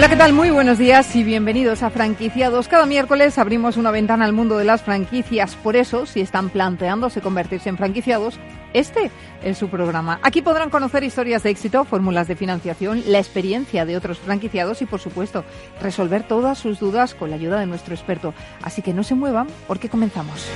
[0.00, 0.32] Hola, ¿qué tal?
[0.32, 2.68] Muy buenos días y bienvenidos a Franquiciados.
[2.68, 5.56] Cada miércoles abrimos una ventana al mundo de las franquicias.
[5.56, 8.40] Por eso, si están planteándose convertirse en franquiciados,
[8.72, 9.10] este
[9.44, 10.18] es su programa.
[10.22, 14.86] Aquí podrán conocer historias de éxito, fórmulas de financiación, la experiencia de otros franquiciados y,
[14.86, 15.44] por supuesto,
[15.82, 18.32] resolver todas sus dudas con la ayuda de nuestro experto.
[18.62, 20.48] Así que no se muevan porque comenzamos.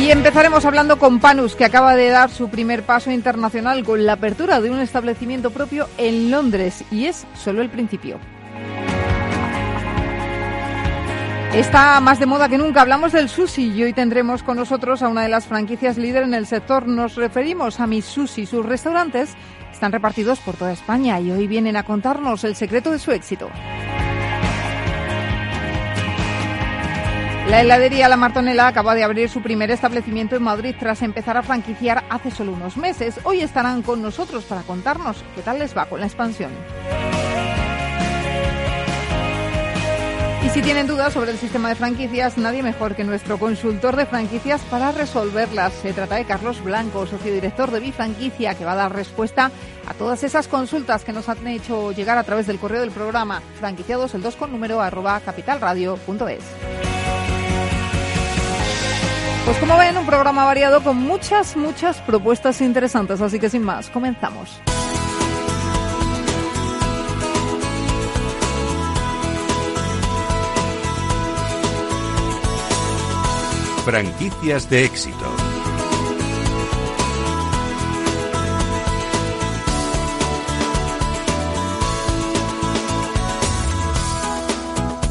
[0.00, 4.14] Y empezaremos hablando con Panus, que acaba de dar su primer paso internacional con la
[4.14, 6.82] apertura de un establecimiento propio en Londres.
[6.90, 8.18] Y es solo el principio.
[11.52, 12.80] Está más de moda que nunca.
[12.80, 16.32] Hablamos del sushi y hoy tendremos con nosotros a una de las franquicias líder en
[16.32, 16.88] el sector.
[16.88, 18.46] Nos referimos a Mis Sushi.
[18.46, 19.34] Sus restaurantes
[19.70, 23.50] están repartidos por toda España y hoy vienen a contarnos el secreto de su éxito.
[27.50, 31.42] La heladería La Martonela acaba de abrir su primer establecimiento en Madrid tras empezar a
[31.42, 33.18] franquiciar hace solo unos meses.
[33.24, 36.52] Hoy estarán con nosotros para contarnos qué tal les va con la expansión.
[40.46, 44.06] Y si tienen dudas sobre el sistema de franquicias, nadie mejor que nuestro consultor de
[44.06, 45.72] franquicias para resolverlas.
[45.72, 49.50] Se trata de Carlos Blanco, socio director de Bifranquicia, que va a dar respuesta
[49.88, 53.42] a todas esas consultas que nos han hecho llegar a través del correo del programa
[53.58, 56.79] franquiciados el 2 con número arroba capitalradio.es.
[59.50, 63.90] Pues como ven, un programa variado con muchas, muchas propuestas interesantes, así que sin más,
[63.90, 64.60] comenzamos.
[73.84, 75.26] Franquicias de éxito.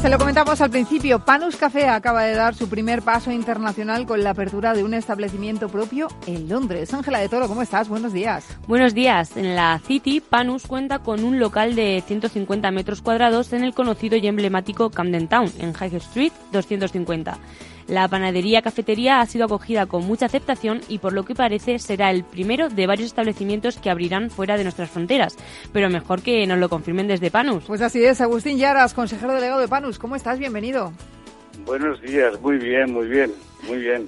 [0.00, 4.22] Se lo comentamos al principio, Panus Café acaba de dar su primer paso internacional con
[4.22, 6.94] la apertura de un establecimiento propio en Londres.
[6.94, 7.88] Ángela de Toro, ¿cómo estás?
[7.88, 8.46] Buenos días.
[8.68, 9.36] Buenos días.
[9.36, 14.16] En la City, Panus cuenta con un local de 150 metros cuadrados en el conocido
[14.18, 17.36] y emblemático Camden Town, en High Street 250.
[17.90, 22.12] La panadería cafetería ha sido acogida con mucha aceptación y por lo que parece será
[22.12, 25.36] el primero de varios establecimientos que abrirán fuera de nuestras fronteras.
[25.72, 27.64] Pero mejor que nos lo confirmen desde Panus.
[27.64, 29.98] Pues así es, Agustín Yaras, consejero delegado de Panus.
[29.98, 30.38] ¿Cómo estás?
[30.38, 30.92] Bienvenido.
[31.64, 33.32] Buenos días, muy bien, muy bien,
[33.62, 34.06] muy bien.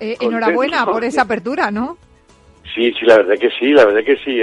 [0.00, 1.98] Eh, enhorabuena por esa apertura, ¿no?
[2.74, 4.40] Sí, sí, la verdad que sí, la verdad que sí.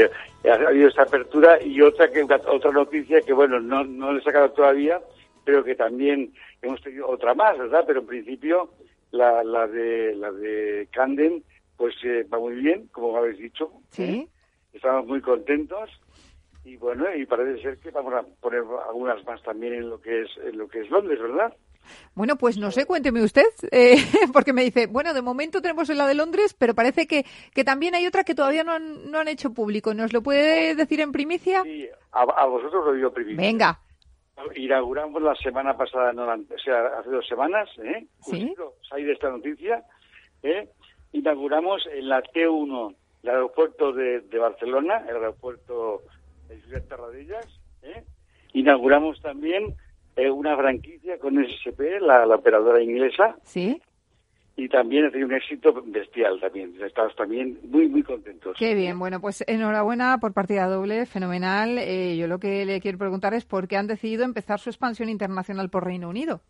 [0.47, 4.23] Ha habido esta apertura y otra que otra noticia que, bueno, no, no le he
[4.23, 5.01] sacado todavía,
[5.43, 7.83] pero que también hemos tenido otra más, ¿verdad?
[7.87, 8.69] Pero en principio
[9.09, 11.43] la, la de la de Canden
[11.77, 13.71] pues eh, va muy bien, como habéis dicho.
[13.89, 14.03] Sí.
[14.03, 14.27] ¿eh?
[14.71, 15.89] Estamos muy contentos
[16.67, 20.23] y bueno, y parece ser que vamos a poner algunas más también en lo que
[20.23, 21.53] es en lo que es Londres, ¿verdad?
[22.13, 23.95] Bueno, pues no sé, cuénteme usted, eh,
[24.33, 27.23] porque me dice, bueno, de momento tenemos la de Londres, pero parece que,
[27.55, 29.93] que también hay otra que todavía no han, no han hecho público.
[29.93, 31.63] ¿Nos lo puede decir en primicia?
[31.63, 33.41] Sí, a, a vosotros lo digo primicia.
[33.41, 33.79] Venga.
[34.55, 38.05] Inauguramos la semana pasada, no, o sea, hace dos semanas, ¿eh?
[38.19, 38.53] ¿Sí?
[38.93, 39.83] de esta noticia,
[40.43, 40.67] ¿eh?
[41.13, 46.03] Inauguramos en la T1, el aeropuerto de, de Barcelona, el aeropuerto
[46.47, 47.47] de Terradellas,
[47.83, 48.03] ¿eh?
[48.53, 49.75] Inauguramos también
[50.15, 53.37] eh, una franquicia con SSP, la, la operadora inglesa.
[53.43, 53.81] Sí.
[54.55, 56.73] Y también ha tenido un éxito bestial también.
[56.81, 58.57] Estamos también muy, muy contentos.
[58.57, 58.97] Qué bien.
[58.97, 61.77] Bueno, pues enhorabuena por partida doble, fenomenal.
[61.77, 65.09] Eh, yo lo que le quiero preguntar es por qué han decidido empezar su expansión
[65.09, 66.41] internacional por Reino Unido.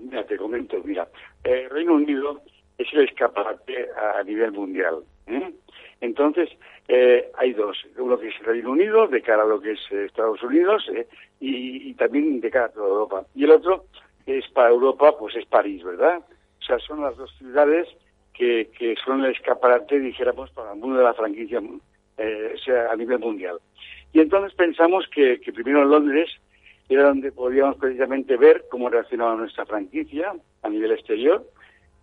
[0.00, 1.08] Mira, te comento, mira,
[1.42, 2.42] eh, Reino Unido
[2.78, 3.88] es el escaparate
[4.18, 5.02] a nivel mundial.
[5.26, 5.52] ¿eh?
[6.00, 6.48] Entonces,
[6.92, 7.78] eh, hay dos.
[7.98, 11.06] Uno que es Reino Unido, de cara a lo que es eh, Estados Unidos, eh,
[11.38, 13.26] y, y, también de cara a toda Europa.
[13.32, 13.84] Y el otro
[14.26, 16.18] es para Europa, pues es París, ¿verdad?
[16.18, 17.86] O sea, son las dos ciudades
[18.34, 21.62] que, que son el escaparate, dijéramos, para el mundo de la franquicia
[22.18, 23.58] eh, o sea, a nivel mundial.
[24.12, 26.28] Y entonces pensamos que, que primero en Londres
[26.88, 31.46] era donde podíamos precisamente ver cómo reaccionaba nuestra franquicia a nivel exterior.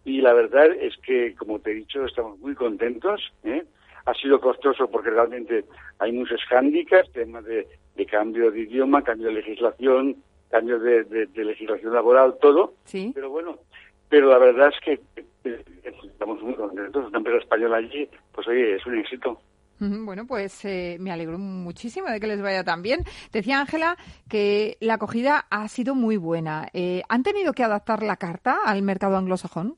[0.05, 3.33] Y la verdad es que, como te he dicho, estamos muy contentos.
[3.43, 3.65] ¿eh?
[4.07, 5.65] Ha sido costoso porque realmente
[5.99, 10.15] hay muchos hándicaps, temas de, de, cambio de idioma, cambio de legislación,
[10.49, 12.73] cambios de, de, legislación laboral, todo.
[12.85, 13.11] Sí.
[13.13, 13.59] Pero bueno,
[14.07, 15.01] pero la verdad es que
[15.43, 15.63] eh,
[16.05, 17.05] estamos muy contentos.
[17.05, 19.41] Una empresa española allí, pues oye, es un éxito.
[19.79, 23.01] Bueno, pues eh, me alegro muchísimo de que les vaya tan bien.
[23.31, 23.97] Decía Ángela
[24.29, 26.69] que la acogida ha sido muy buena.
[26.73, 29.75] Eh, ¿Han tenido que adaptar la carta al mercado anglosajón?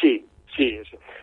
[0.00, 0.78] Sí, sí.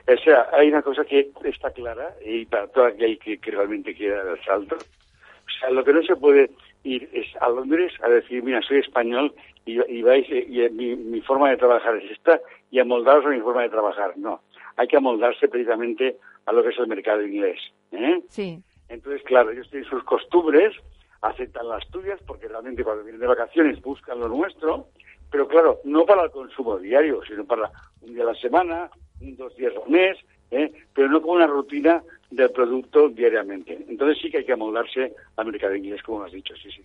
[0.08, 3.96] O sea, hay una cosa que está clara y para todo aquel que, que realmente
[3.96, 4.76] quiera dar el salto.
[4.76, 6.52] O sea, lo que no se puede
[6.84, 9.34] ir es a Londres a decir, mira, soy español
[9.66, 12.42] y, vais, y, mi, mi, forma de trabajar es esta
[12.72, 14.18] y amoldaros a mi forma de trabajar.
[14.18, 14.42] No,
[14.78, 17.60] hay que amoldarse precisamente a lo que es el mercado inglés.
[17.92, 18.22] ¿eh?
[18.30, 18.62] Sí.
[18.90, 20.76] Entonces, claro, ellos tienen sus costumbres,
[21.22, 24.88] aceptan las tuyas, porque realmente cuando vienen de vacaciones buscan lo nuestro,
[25.30, 28.90] pero claro, no para el consumo diario, sino para un día a la semana,
[29.38, 30.18] dos días al mes,
[30.52, 30.72] ¿eh?
[30.94, 33.86] pero no con una rutina del producto diariamente.
[33.88, 36.84] Entonces sí que hay que amoldarse al mercado inglés, como has dicho, sí, sí.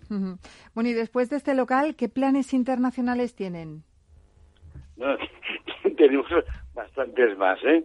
[0.75, 3.83] Bueno, y después de este local, ¿qué planes internacionales tienen?
[4.97, 5.17] Bueno,
[5.97, 6.27] tenemos
[6.75, 7.85] bastantes más, ¿eh?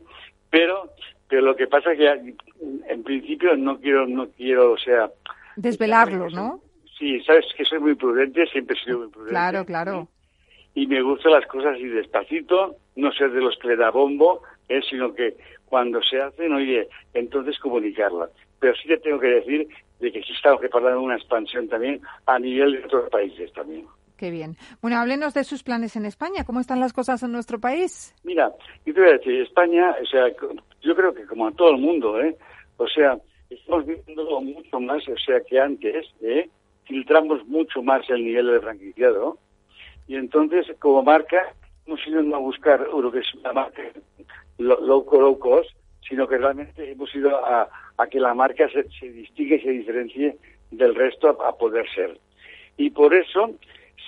[0.50, 0.92] Pero,
[1.28, 2.36] pero lo que pasa es que
[2.90, 5.10] en principio no quiero, no quiero, o sea...
[5.56, 6.62] Desvelarlo, ¿no?
[6.98, 9.32] Sí, sabes que soy muy prudente, siempre he sido muy prudente.
[9.32, 10.08] Claro, claro.
[10.74, 14.42] Y me gustan las cosas así despacito, no ser de los que le da bombo,
[14.70, 14.82] ¿eh?
[14.90, 15.36] sino que
[15.66, 18.30] cuando se hacen, oye, entonces comunicarla.
[18.60, 19.68] Pero sí te tengo que decir
[20.00, 23.86] de que sí estamos preparando una expansión también a nivel de otros países también.
[24.18, 24.56] Qué bien.
[24.82, 26.44] Bueno, háblenos de sus planes en España.
[26.46, 28.14] ¿Cómo están las cosas en nuestro país?
[28.24, 28.52] Mira,
[28.86, 30.28] yo te voy a decir, España, o sea,
[30.82, 32.36] yo creo que como a todo el mundo, ¿eh?
[32.78, 33.18] O sea,
[33.50, 36.48] estamos viendo mucho más, o sea, que antes, ¿eh?
[36.86, 39.40] Filtramos mucho más el nivel de franquiciado.
[40.12, 41.54] Y entonces, como marca,
[41.86, 43.82] hemos ido a buscar lo que es una marca
[44.58, 45.70] low, low cost,
[46.06, 47.70] sino que realmente hemos ido a,
[48.10, 50.38] que la marca se, se distingue y se diferencie
[50.70, 52.20] del resto a poder ser.
[52.76, 53.52] Y por eso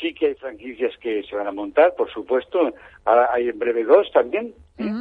[0.02, 2.74] Sí que hay franquicias que se van a montar, por supuesto.
[3.06, 4.54] Ahora hay en breve dos también.
[4.80, 4.92] ¿eh?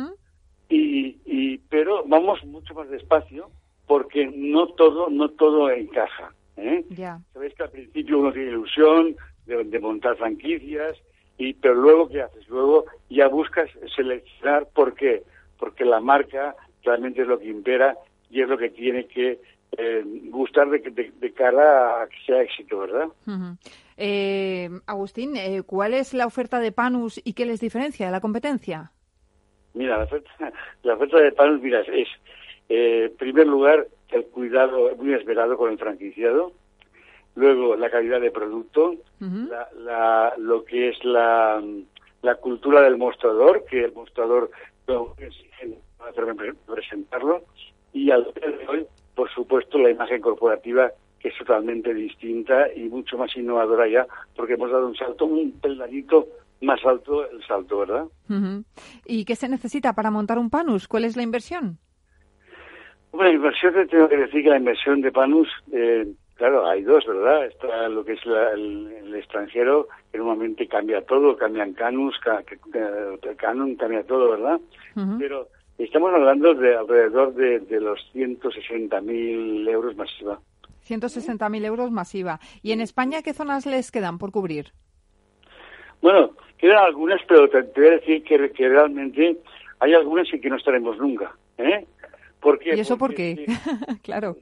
[0.69, 3.51] y, y, pero vamos mucho más despacio
[3.89, 6.33] porque no todo no todo encaja.
[6.59, 6.85] ¿eh?
[7.33, 9.17] Sabéis que al principio uno tiene ilusión
[9.47, 10.97] de, montar franquicias,
[11.39, 12.49] y pero luego ¿qué haces?
[12.49, 15.23] Luego ya buscas seleccionar por qué.
[15.59, 17.97] Porque la marca realmente es lo que impera
[18.31, 19.39] y es lo que tiene que
[19.77, 23.09] eh, gustar de, de, cara a que sea éxito, ¿verdad?
[23.97, 28.21] Eh, Agustín, eh, ¿cuál es la oferta de Panus y qué les diferencia de la
[28.21, 28.91] competencia?
[29.75, 30.31] Mira, la oferta,
[30.83, 32.09] la oferta de Panus, mira, es,
[32.69, 36.53] eh, en primer lugar, el cuidado muy esperado con el franquiciado,
[37.35, 41.63] luego la calidad de producto, la, lo que es la,
[42.23, 44.51] la cultura del mostrador, que el mostrador
[44.89, 45.79] no exige
[46.67, 47.43] presentarlo,
[47.93, 50.91] y al día de hoy, por supuesto, la imagen corporativa
[51.23, 55.53] que es totalmente distinta y mucho más innovadora ya, porque hemos dado un salto, un
[55.53, 56.27] peldañito
[56.63, 58.07] más alto el salto, ¿verdad?
[59.07, 60.89] ¿Y qué se necesita para montar un Panus?
[60.89, 61.79] ¿Cuál es la inversión?
[63.13, 66.07] Bueno, la inversión, te tengo que decir que la inversión de Panus, eh,
[66.43, 67.47] claro, hay dos, ¿verdad?
[67.47, 72.19] Está lo que es el, extranjero, que normalmente cambia todo, cambian Canus,
[73.37, 74.61] Canon, cambia todo, ¿verdad?
[75.21, 75.47] Pero
[75.79, 80.41] estamos hablando de alrededor de, de los 160.000 euros masiva.
[80.85, 82.41] 160.000 euros masiva.
[82.61, 84.73] ¿Y en España qué zonas les quedan por cubrir?
[86.01, 89.39] Bueno, quedan algunas, pero te, voy a decir que, realmente
[89.79, 91.37] hay algunas en que no estaremos nunca.
[91.59, 91.87] ¿eh?
[92.65, 93.47] ¿Y eso por qué?
[94.03, 94.39] claro.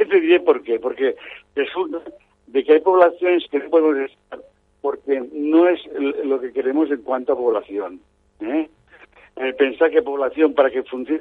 [0.00, 0.80] ¿Qué te diré por qué?
[0.80, 1.14] Porque
[1.54, 1.98] resulta
[2.46, 4.40] de que hay poblaciones que no podemos estar
[4.80, 5.78] porque no es
[6.24, 8.00] lo que queremos en cuanto a población.
[8.40, 8.70] ¿eh?
[9.36, 11.20] eh, pensar que población para que funcione.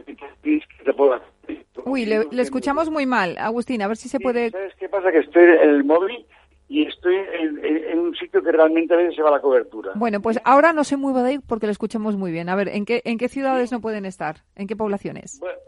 [1.84, 4.50] Uy, le, escuchamos muy mal, Agustín, a ver si se puede...
[4.52, 5.12] ¿Sabes qué pasa?
[5.12, 6.26] Que estoy en el móvil
[6.70, 9.92] y estoy en, un sitio que realmente a veces se va la cobertura.
[9.96, 12.48] Bueno, pues ahora no se mueva de ahí porque lo escuchamos muy bien.
[12.48, 14.38] A ver, ¿en qué, en qué ciudades no pueden estar?
[14.56, 15.38] ¿En qué poblaciones?
[15.42, 15.60] Bueno,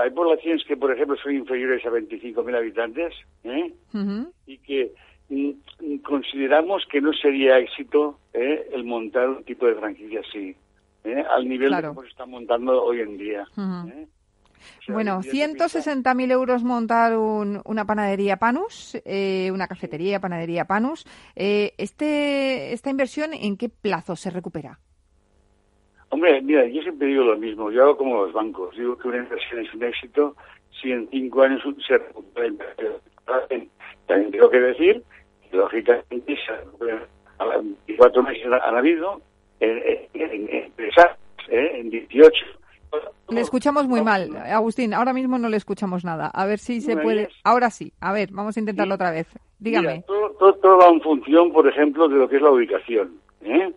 [0.00, 3.14] hay poblaciones que, por ejemplo, son inferiores a 25.000 habitantes
[3.44, 3.72] ¿eh?
[4.46, 4.92] y que
[5.28, 8.68] mm, consideramos que no sería éxito ¿eh?
[8.72, 10.56] el montar un tipo de franquicia así.
[11.04, 11.24] ¿eh?
[11.34, 13.46] al nivel que se está montando hoy en día.
[13.88, 14.06] ¿eh?
[14.88, 21.04] bueno, 160.000 euros montar una panadería Panus, eh, una cafetería, panadería Panus.
[21.34, 24.78] este, ¿Esta inversión en qué plazo se recupera?
[26.12, 27.70] Hombre, mira, yo siempre digo lo mismo.
[27.70, 28.76] Yo hago como los bancos.
[28.76, 30.36] Digo que una inversión es un éxito
[30.78, 32.52] si en cinco años se recupera.
[34.06, 35.02] También tengo que decir
[35.50, 37.06] que, lógicamente, recupera.
[37.96, 39.22] Cuatro meses han habido,
[39.60, 40.10] en, ¿eh?
[41.48, 42.44] en 18.
[43.30, 44.92] Le escuchamos muy mal, Agustín.
[44.92, 46.26] Ahora mismo no le escuchamos nada.
[46.26, 47.30] A ver si se puede.
[47.42, 47.94] Ahora sí.
[48.02, 49.28] A ver, vamos a intentarlo otra vez.
[49.58, 50.04] Dígame.
[50.06, 53.18] todo, todo, todo va en función, por ejemplo, de lo que es la ubicación.
[53.40, 53.72] ¿eh?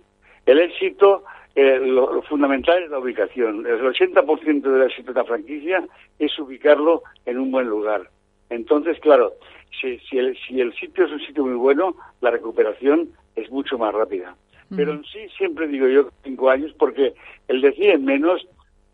[0.45, 1.23] El éxito,
[1.55, 3.65] eh, lo, lo fundamental es la ubicación.
[3.65, 5.85] El 80% del éxito de la franquicia
[6.19, 8.09] es ubicarlo en un buen lugar.
[8.49, 9.33] Entonces, claro,
[9.81, 13.77] si, si, el, si el sitio es un sitio muy bueno, la recuperación es mucho
[13.77, 14.35] más rápida.
[14.75, 17.13] Pero en sí siempre digo yo cinco años porque
[17.47, 18.45] el decir en menos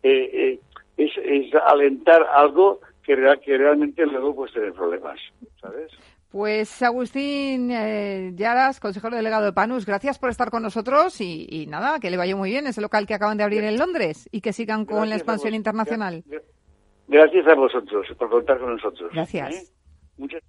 [0.03, 0.59] eh, eh,
[0.97, 5.19] es, es alentar algo que, real- que realmente luego puede tener problemas,
[5.61, 5.89] ¿sabes?
[6.31, 11.67] Pues Agustín eh, Yaras, consejero delegado de Panus, gracias por estar con nosotros y, y
[11.67, 14.39] nada, que le vaya muy bien ese local que acaban de abrir en Londres y
[14.39, 16.23] que sigan con la Gracias expansión internacional.
[16.25, 16.41] gra-
[17.09, 19.11] Gracias a vosotros por contar con nosotros.
[19.13, 19.53] Gracias.
[19.55, 19.67] ¿eh?
[20.17, 20.41] Muchas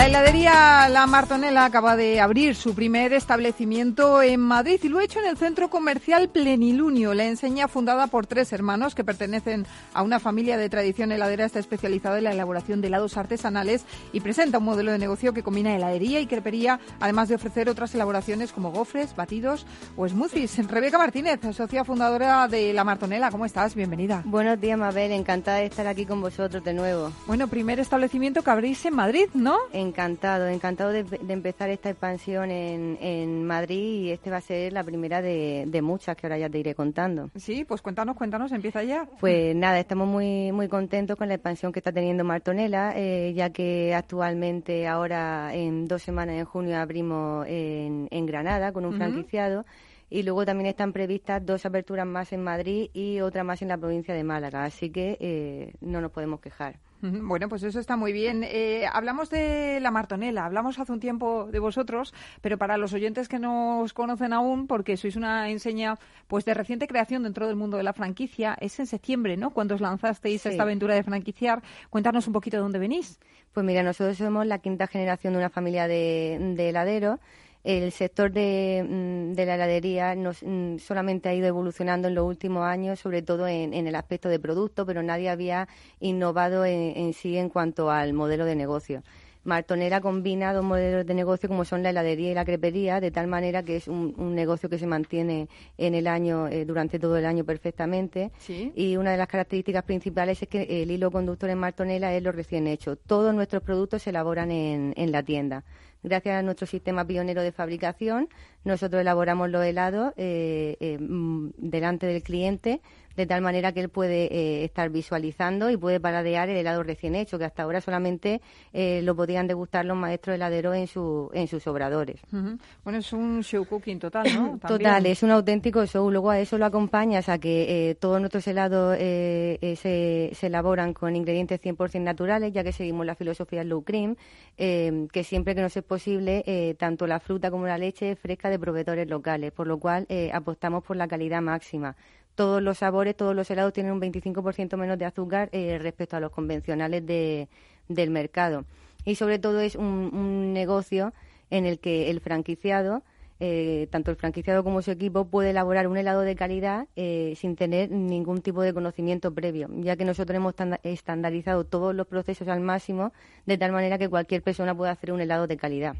[0.00, 5.04] La heladería La Martonela acaba de abrir su primer establecimiento en Madrid y lo ha
[5.04, 7.12] hecho en el centro comercial Plenilunio.
[7.12, 11.58] La enseña fundada por tres hermanos que pertenecen a una familia de tradición heladera está
[11.58, 15.76] especializada en la elaboración de helados artesanales y presenta un modelo de negocio que combina
[15.76, 19.66] heladería y crepería, además de ofrecer otras elaboraciones como gofres, batidos
[19.98, 20.66] o smoothies.
[20.66, 23.74] Rebeca Martínez, socia fundadora de La Martonela, ¿cómo estás?
[23.74, 24.22] Bienvenida.
[24.24, 25.12] Buenos días, Mabel.
[25.12, 27.12] Encantada de estar aquí con vosotros de nuevo.
[27.26, 29.58] Bueno, primer establecimiento que abrís en Madrid, ¿no?
[29.90, 34.72] Encantado, encantado de, de empezar esta expansión en, en Madrid y este va a ser
[34.72, 37.30] la primera de, de muchas que ahora ya te iré contando.
[37.34, 39.08] Sí, pues cuéntanos, cuéntanos, empieza ya.
[39.18, 43.50] Pues nada, estamos muy muy contentos con la expansión que está teniendo Martonela, eh, ya
[43.50, 48.98] que actualmente ahora en dos semanas en junio abrimos en, en Granada con un Ujú.
[48.98, 49.64] franquiciado
[50.10, 53.78] y luego también están previstas dos aperturas más en Madrid y otra más en la
[53.78, 56.78] provincia de Málaga, así que eh, no nos podemos quejar.
[57.02, 58.44] Bueno, pues eso está muy bien.
[58.44, 62.12] Eh, hablamos de la Martonela, hablamos hace un tiempo de vosotros,
[62.42, 65.94] pero para los oyentes que no os conocen aún, porque sois una enseña
[66.28, 69.48] pues de reciente creación dentro del mundo de la franquicia, es en septiembre, ¿no?
[69.54, 70.50] Cuando os lanzasteis Sí.
[70.50, 71.62] esta aventura de franquiciar.
[71.88, 73.18] Cuéntanos un poquito de dónde venís.
[73.54, 77.18] Pues mira, nosotros somos la quinta generación de una familia de, de heladeros.
[77.62, 82.24] El sector de, mm, de la heladería nos, mm, solamente ha ido evolucionando en los
[82.24, 85.68] últimos años, sobre todo en, en el aspecto de producto, pero nadie había
[86.00, 89.02] innovado en, en sí en cuanto al modelo de negocio.
[89.42, 93.26] Martonera combina dos modelos de negocio como son la heladería y la crepería, de tal
[93.26, 95.48] manera que es un, un negocio que se mantiene
[95.78, 98.32] en el año, eh, durante todo el año perfectamente.
[98.38, 98.70] Sí.
[98.74, 102.32] Y una de las características principales es que el hilo conductor en Martonela es lo
[102.32, 102.96] recién hecho.
[102.96, 105.64] Todos nuestros productos se elaboran en, en la tienda.
[106.02, 108.28] Gracias a nuestro sistema pionero de fabricación,
[108.64, 112.80] nosotros elaboramos los helados eh, eh, mm, delante del cliente,
[113.16, 117.14] de tal manera que él puede eh, estar visualizando y puede paradear el helado recién
[117.14, 118.40] hecho, que hasta ahora solamente
[118.72, 122.20] eh, lo podían degustar los maestros heladeros en, su, en sus obradores.
[122.30, 124.58] Bueno, es un show cooking total, ¿no?
[124.60, 124.78] También.
[124.78, 126.10] Total, es un auténtico show.
[126.10, 131.60] Luego a eso lo acompañas a que todos nuestros helados se, se elaboran con ingredientes
[131.60, 134.16] 100% naturales, ya que seguimos la filosofía low cream,
[134.56, 138.48] que siempre que nos es posible, eh, tanto la fruta como la leche es fresca
[138.48, 141.96] de proveedores locales, por lo cual eh, apostamos por la calidad máxima.
[142.36, 146.20] Todos los sabores, todos los helados tienen un 25% menos de azúcar eh, respecto a
[146.20, 147.48] los convencionales de-
[147.88, 148.64] del mercado.
[149.04, 151.12] Y sobre todo es un negocio
[151.50, 153.02] en el que el franquiciado
[153.40, 157.56] eh, tanto el franquiciado como su equipo puede elaborar un helado de calidad eh, sin
[157.56, 162.48] tener ningún tipo de conocimiento previo, ya que nosotros hemos estanda- estandarizado todos los procesos
[162.48, 163.12] al máximo,
[163.46, 165.96] de tal manera que cualquier persona pueda hacer un helado de calidad.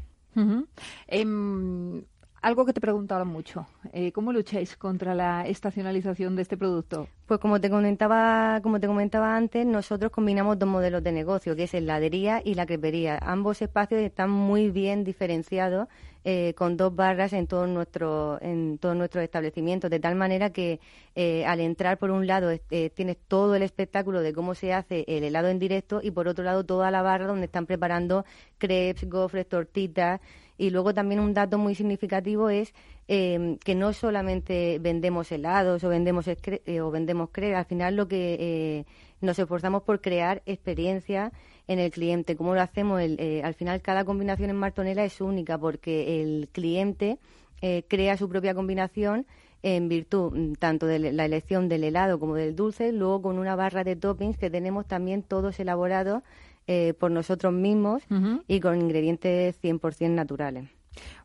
[2.41, 3.67] Algo que te preguntaron mucho.
[3.93, 7.07] eh, ¿Cómo lucháis contra la estacionalización de este producto?
[7.27, 11.63] Pues como te comentaba, como te comentaba antes, nosotros combinamos dos modelos de negocio, que
[11.63, 13.19] es el heladería y la crepería.
[13.21, 15.87] Ambos espacios están muy bien diferenciados,
[16.23, 20.79] eh, con dos barras en todos nuestros en todos nuestros establecimientos, de tal manera que
[21.15, 25.03] eh, al entrar por un lado eh, tienes todo el espectáculo de cómo se hace
[25.07, 28.23] el helado en directo y por otro lado toda la barra donde están preparando
[28.59, 30.21] crepes, gofres, tortitas
[30.61, 32.75] y luego también un dato muy significativo es
[33.07, 38.07] eh, que no solamente vendemos helados o vendemos eh, o vendemos crepes, al final lo
[38.07, 38.85] que eh,
[39.21, 41.31] nos esforzamos por crear experiencia
[41.67, 42.35] en el cliente.
[42.35, 43.01] ¿Cómo lo hacemos?
[43.01, 47.17] Eh, al final cada combinación en Martonela es única porque el cliente
[47.63, 49.25] eh, crea su propia combinación
[49.63, 53.55] en virtud mm, tanto de la elección del helado como del dulce, luego con una
[53.55, 56.21] barra de toppings que tenemos también todos elaborados
[56.67, 58.03] eh, por nosotros mismos
[58.47, 60.69] y con ingredientes 100% naturales.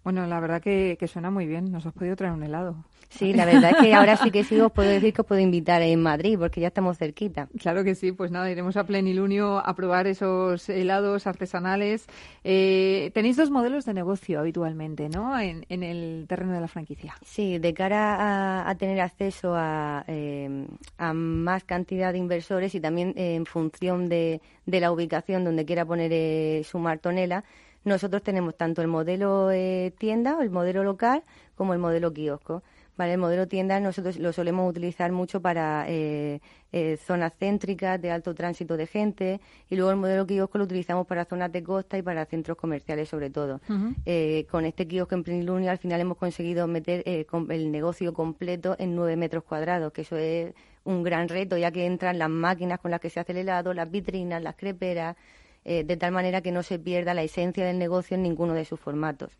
[0.04, 1.70] Bueno, la verdad que, que suena muy bien.
[1.72, 2.84] Nos has podido traer un helado.
[3.10, 5.40] Sí, la verdad es que ahora sí que sí os puedo decir que os puedo
[5.40, 7.48] invitar en Madrid porque ya estamos cerquita.
[7.58, 12.06] Claro que sí, pues nada, iremos a Plenilunio a probar esos helados artesanales.
[12.44, 15.38] Eh, tenéis dos modelos de negocio habitualmente, ¿no?
[15.38, 17.14] En, el terreno de la franquicia.
[17.24, 20.66] Sí, de cara a, tener acceso a, eh,
[20.98, 25.84] a, más cantidad de inversores y también en función de, de, la ubicación donde quiera
[25.84, 27.44] poner eh, su martonela,
[27.84, 29.50] nosotros tenemos tanto el modelo
[29.96, 31.22] tienda o el modelo local
[31.54, 32.62] como el modelo kiosco.
[32.96, 36.40] Vale, el modelo tienda nosotros lo solemos utilizar mucho para eh,
[36.72, 41.06] eh, zonas céntricas de alto tránsito de gente y luego el modelo kiosco lo utilizamos
[41.06, 43.60] para zonas de costa y para centros comerciales sobre todo.
[44.06, 48.96] Eh, con este kiosco en Plenilunio al final hemos conseguido meter el negocio completo en
[48.96, 52.90] nueve metros cuadrados, que eso es un gran reto ya que entran las máquinas con
[52.90, 55.16] las que se hace el helado, las vitrinas, las creperas,
[55.64, 58.78] de tal manera que no se pierda la esencia del negocio en ninguno de sus
[58.78, 59.32] formatos.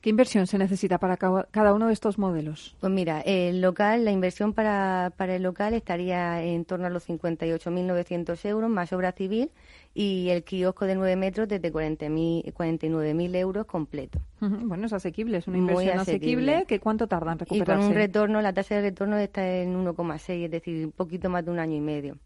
[0.00, 2.74] ¿Qué inversión se necesita para cada uno de estos modelos?
[2.80, 7.08] Pues mira, el local, la inversión para, para el local estaría en torno a los
[7.08, 9.50] 58.900 euros más obra civil
[9.94, 14.20] y el kiosco de 9 metros desde 49.000 euros completo.
[14.40, 16.64] Bueno, es asequible, es una inversión asequible.
[16.66, 17.72] ¿Que ¿Cuánto tarda en recuperarse?
[17.72, 21.28] Y con un retorno, la tasa de retorno está en 1,6, es decir, un poquito
[21.28, 22.16] más de un año y medio.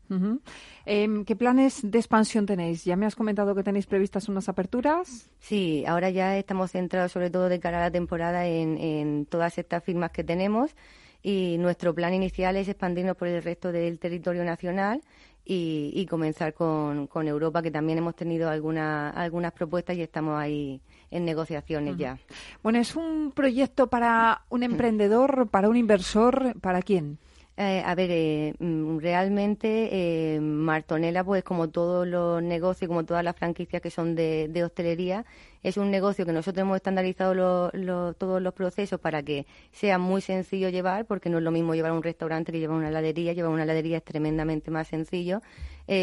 [0.85, 2.85] Em, ¿Qué planes de expansión tenéis?
[2.85, 5.29] Ya me has comentado que tenéis previstas unas aperturas.
[5.41, 9.59] Sí, ahora ya estamos centrados sobre todo de cara a la temporada en, en todas
[9.59, 10.75] estas firmas que tenemos
[11.23, 15.03] y nuestro plan inicial es expandirnos por el resto del territorio nacional
[15.49, 20.81] y, comenzar con, con, Europa, que también hemos tenido alguna, algunas propuestas y estamos ahí
[21.11, 22.19] en negociaciones ya.
[22.65, 27.19] Bueno, ¿es un proyecto para un emprendedor, para un inversor, para quién?
[27.59, 33.25] Eh, a ver, eh, mm, realmente eh, Martonela, pues como todos los negocios, como todas
[33.25, 35.25] las franquicias que son de, hostelería,
[35.63, 37.73] es un negocio que nosotros hemos estandarizado
[38.15, 41.93] todos los procesos para que sea muy sencillo llevar, porque no es lo mismo llevar
[41.93, 43.33] un restaurante que llevar una heladería.
[43.33, 45.41] Llevar una heladería es tremendamente más sencillo.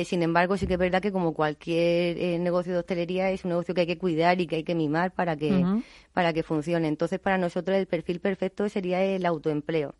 [0.05, 3.73] sin embargo, sí que es verdad que como cualquier negocio de hostelería es un negocio
[3.75, 5.65] que hay que cuidar y que hay que mimar para que,
[6.13, 6.87] para que funcione.
[6.87, 9.93] Entonces, para nosotros el perfil perfecto sería el autoempleo.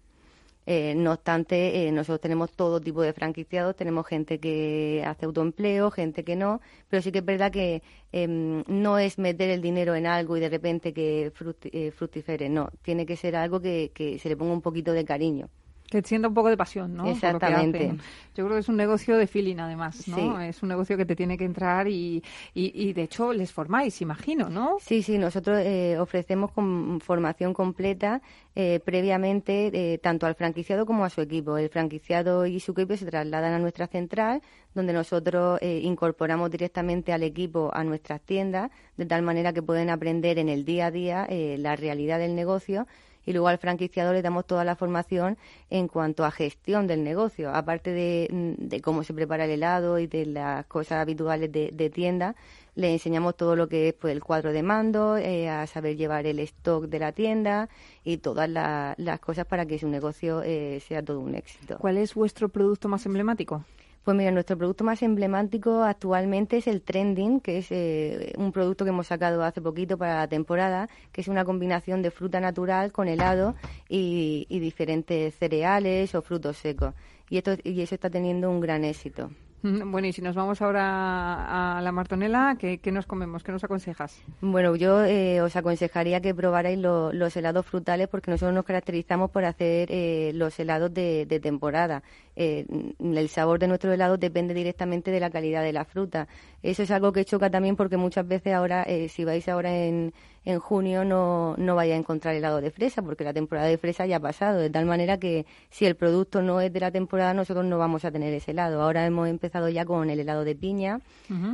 [0.65, 5.91] Eh, no obstante, eh, nosotros tenemos todo tipo de franquiciados, tenemos gente que hace autoempleo,
[5.91, 9.95] gente que no, pero sí que es verdad que em, no es meter el dinero
[9.95, 11.31] en algo y de repente que
[11.63, 15.49] eh, fructifere, no, tiene que ser algo que se le ponga un poquito de cariño.
[15.89, 17.07] Que sienta un poco de pasión, ¿no?
[17.07, 17.95] Exactamente.
[18.35, 20.41] Yo creo que es un negocio de feeling, además, ¿no?
[20.41, 22.23] Es un negocio que te tiene que entrar y,
[22.55, 24.77] y, de hecho, les formáis, imagino, ¿no?
[24.79, 28.21] Sí, sí, nosotros eh, ofrecemos con formación completa
[28.55, 31.57] eh, previamente eh, tanto al franquiciado como a su equipo.
[31.57, 34.41] El franquiciado y su equipo se trasladan a nuestra central,
[34.73, 40.39] donde nosotros incorporamos directamente al equipo a nuestras tiendas, de tal manera que pueden aprender
[40.39, 42.87] en el día a día la realidad del negocio
[43.25, 45.37] y luego al franquiciado le damos toda la formación
[45.69, 50.07] en cuanto a gestión del negocio, aparte de, mm, cómo se prepara el helado y
[50.07, 52.35] de las cosas habituales de, tienda,
[52.75, 56.25] le enseñamos todo lo que es pues, el cuadro de mando, eh, a saber llevar
[56.25, 57.69] el stock de la tienda
[58.03, 61.77] y todas las cosas para que su negocio eh, sea todo un éxito.
[61.77, 63.63] ¿Cuál es vuestro producto más emblemático?
[64.03, 68.83] Pues mira, nuestro producto más emblemático actualmente es el Trending, que es eh, un producto
[68.83, 72.91] que hemos sacado hace poquito para la temporada, que es una combinación de fruta natural
[72.91, 73.55] con helado
[73.87, 76.93] y, y diferentes cereales o frutos secos.
[77.29, 79.31] Y, esto, y eso está teniendo un gran éxito.
[79.63, 83.43] Bueno, y si nos vamos ahora a la martonela, ¿qué, nos comemos?
[83.43, 84.21] ¿Qué nos aconsejas?
[84.41, 89.45] Bueno, yo eh, os aconsejaría que probarais los helados frutales porque nosotros nos caracterizamos por
[89.45, 92.03] hacer eh, los helados de, temporada.
[92.35, 92.65] Eh,
[92.99, 96.27] el sabor de nuestro helado depende directamente de la calidad de la fruta.
[96.61, 100.13] Eso es algo que choca también porque muchas veces ahora, si vais ahora en,
[100.45, 104.05] en junio no, no vaya a encontrar helado de fresa, porque la temporada de fresa
[104.05, 107.33] ya ha pasado, de tal manera que si el producto no es de la temporada,
[107.33, 108.81] nosotros no vamos a tener ese helado.
[108.81, 110.99] Ahora hemos empezado ya con el helado de piña,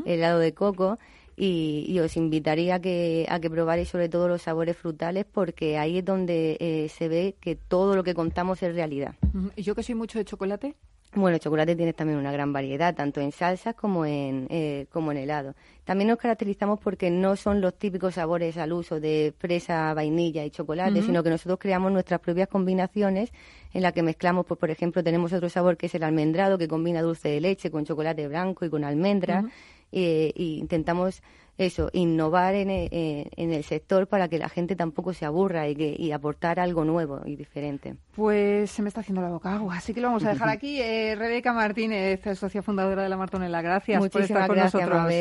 [0.05, 0.97] el helado de coco,
[1.41, 5.99] y, os invitaría a que, a que probáis sobre todo los sabores frutales, porque ahí
[5.99, 9.15] es donde eh, se ve que todo lo que contamos es realidad.
[9.55, 10.75] ¿Y yo que soy mucho de chocolate?
[11.15, 15.11] Bueno, el chocolate tiene también una gran variedad, tanto en salsas como en, eh, como
[15.11, 15.55] en helado.
[15.83, 20.51] También nos caracterizamos porque no son los típicos sabores al uso de fresa, vainilla y
[20.51, 23.31] chocolate, sino que nosotros creamos nuestras propias combinaciones
[23.73, 26.67] en las que mezclamos, pues, por ejemplo, tenemos otro sabor que es el almendrado, que
[26.67, 29.45] combina dulce de leche con chocolate blanco y con almendra.
[29.91, 31.21] E intentamos
[31.59, 35.75] eso, innovar en el, en el, sector para que la gente tampoco se aburra y,
[35.75, 37.97] que, y aportar algo nuevo y diferente.
[38.15, 40.81] Pues se me está haciendo la boca agua, así que lo vamos a dejar aquí.
[40.81, 45.13] Eh, Rebeca Martínez, socia fundadora de la Martonela, gracias por estar con nosotros.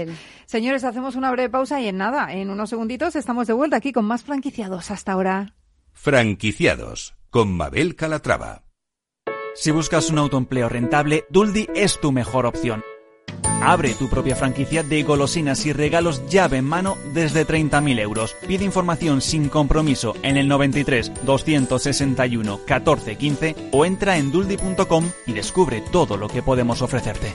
[0.46, 3.92] Señores, hacemos una breve pausa y en nada, en unos segunditos estamos de vuelta aquí
[3.92, 4.92] con más franquiciados.
[4.92, 5.54] Hasta ahora.
[5.92, 8.62] Franquiciados, con Mabel Calatrava.
[9.56, 12.84] Si buscas un autoempleo rentable, Duldi es tu mejor opción.
[13.60, 18.36] Abre tu propia franquicia de golosinas y regalos llave en mano desde 30.000 euros.
[18.46, 25.32] Pide información sin compromiso en el 93 261 14 15 o entra en duldi.com y
[25.32, 27.34] descubre todo lo que podemos ofrecerte.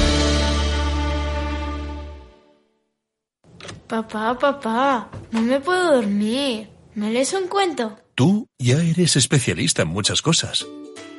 [3.91, 6.69] Papá, papá, no me puedo dormir.
[6.95, 7.97] ¿Me lees un cuento?
[8.15, 10.65] Tú ya eres especialista en muchas cosas.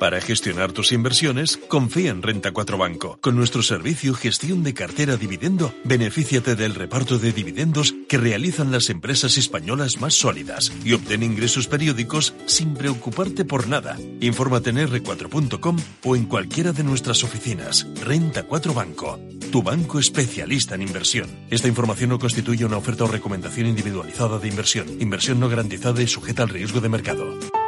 [0.03, 3.17] Para gestionar tus inversiones, confía en Renta 4 Banco.
[3.21, 8.89] Con nuestro servicio Gestión de Cartera Dividendo, benefíciate del reparto de dividendos que realizan las
[8.89, 13.97] empresas españolas más sólidas y obtén ingresos periódicos sin preocuparte por nada.
[14.19, 17.87] Infórmate en r4.com o en cualquiera de nuestras oficinas.
[18.01, 19.21] Renta 4 Banco,
[19.53, 21.29] tu banco especialista en inversión.
[21.49, 24.85] Esta información no constituye una oferta o recomendación individualizada de inversión.
[24.99, 27.62] Inversión no garantizada y sujeta al riesgo de mercado.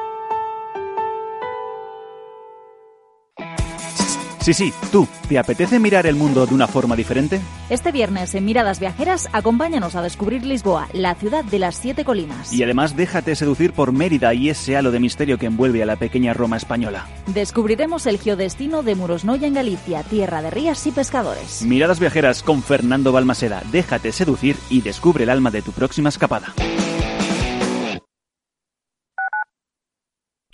[4.45, 7.41] Sí, sí, tú, ¿te apetece mirar el mundo de una forma diferente?
[7.71, 12.53] Este viernes en Miradas Viajeras, acompáñanos a descubrir Lisboa, la ciudad de las siete colinas.
[12.53, 15.95] Y además déjate seducir por Mérida y ese halo de misterio que envuelve a la
[15.95, 17.07] pequeña Roma española.
[17.25, 21.63] Descubriremos el geodestino de Murosnoya en Galicia, tierra de rías y pescadores.
[21.63, 23.63] Miradas Viajeras con Fernando Balmaseda.
[23.71, 26.53] Déjate seducir y descubre el alma de tu próxima escapada.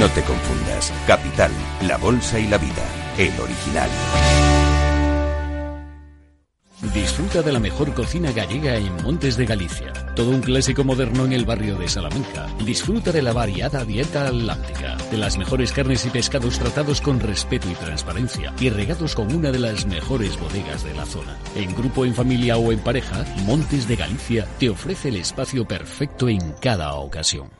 [0.00, 0.90] No te confundas.
[1.06, 1.50] Capital,
[1.82, 2.86] la bolsa y la vida.
[3.18, 3.90] El original.
[6.94, 9.92] Disfruta de la mejor cocina gallega en Montes de Galicia.
[10.16, 12.46] Todo un clásico moderno en el barrio de Salamanca.
[12.64, 17.70] Disfruta de la variada dieta atlántica, de las mejores carnes y pescados tratados con respeto
[17.70, 21.36] y transparencia y regados con una de las mejores bodegas de la zona.
[21.54, 26.26] En grupo, en familia o en pareja, Montes de Galicia te ofrece el espacio perfecto
[26.26, 27.59] en cada ocasión.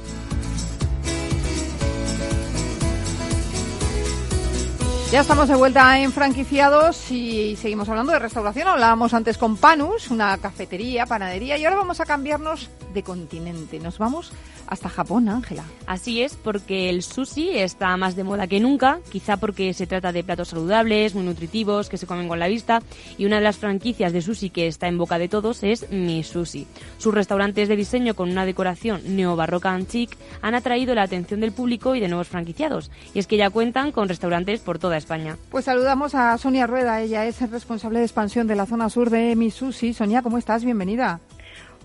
[5.11, 8.69] Ya estamos de vuelta en franquiciados y seguimos hablando de restauración.
[8.69, 13.77] Hablábamos antes con Panus, una cafetería, panadería, y ahora vamos a cambiarnos de continente.
[13.79, 14.31] Nos vamos
[14.67, 15.65] hasta Japón, Ángela.
[15.85, 20.13] Así es, porque el sushi está más de moda que nunca, quizá porque se trata
[20.13, 22.81] de platos saludables, muy nutritivos, que se comen con la vista,
[23.17, 26.23] y una de las franquicias de sushi que está en boca de todos es Mi
[26.23, 26.67] Sushi.
[26.99, 31.95] Sus restaurantes de diseño con una decoración neobarroca chic han atraído la atención del público
[31.95, 35.35] y de nuevos franquiciados, y es que ya cuentan con restaurantes por toda España.
[35.49, 39.35] Pues saludamos a Sonia Rueda, ella es responsable de expansión de la zona sur de
[39.35, 39.93] Mi Sushi.
[39.93, 40.63] Sonia, ¿cómo estás?
[40.63, 41.19] Bienvenida.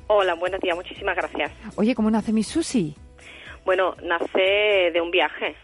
[0.08, 1.50] Hola, buenos días, muchísimas gracias.
[1.76, 2.94] Oye, ¿cómo nace Mi Sushi?
[3.64, 5.56] Bueno, nace de un viaje,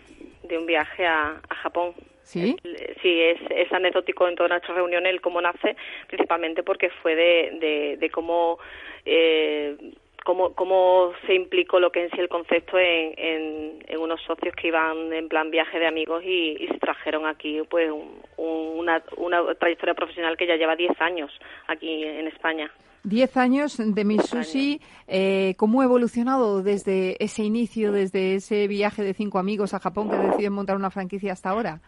[0.42, 1.92] de un viaje a, Japón.
[2.24, 2.56] ¿Sí?
[3.02, 5.76] Sí, es, es anecdótico en todas nuestras reuniones el cómo nace,
[6.08, 8.58] principalmente porque fue de, de, cómo,
[9.04, 9.76] eh,
[10.24, 14.68] cómo, cómo se implicó lo que en sí el concepto en, en, unos socios que
[14.68, 17.90] iban en plan viaje de amigos y, se trajeron aquí pues
[18.36, 21.30] una, una trayectoria profesional que ya lleva 10 años
[21.68, 22.70] aquí en España.
[23.04, 24.80] Diez años de mi sushi.
[25.08, 30.08] Eh, ¿Cómo ha evolucionado desde ese inicio, desde ese viaje de cinco amigos a Japón
[30.08, 31.80] que deciden montar una franquicia hasta ahora?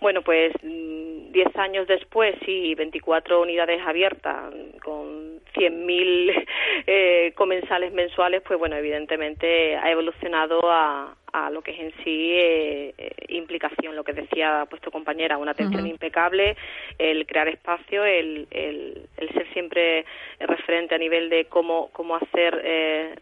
[0.00, 6.46] Bueno, pues 10 mm, años después y 24 unidades abiertas con 100.000
[6.86, 12.32] eh, comensales mensuales, pues bueno, evidentemente ha evolucionado a, a lo que es en sí
[12.32, 16.56] eh, eh, implicación, lo que decía pues tu compañera, una atención impecable,
[16.98, 20.06] el crear espacio, el, el, ser siempre
[20.40, 23.14] referente a nivel de cómo, cómo hacer eh,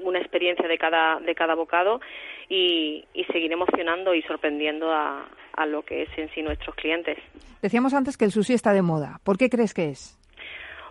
[0.00, 2.00] una experiencia de cada, de cada bocado
[2.48, 7.16] y, y seguir emocionando y sorprendiendo a, a lo que es en sí nuestros clientes.
[7.62, 9.18] Decíamos antes que el sushi está de moda.
[9.24, 10.18] ¿Por qué crees que es?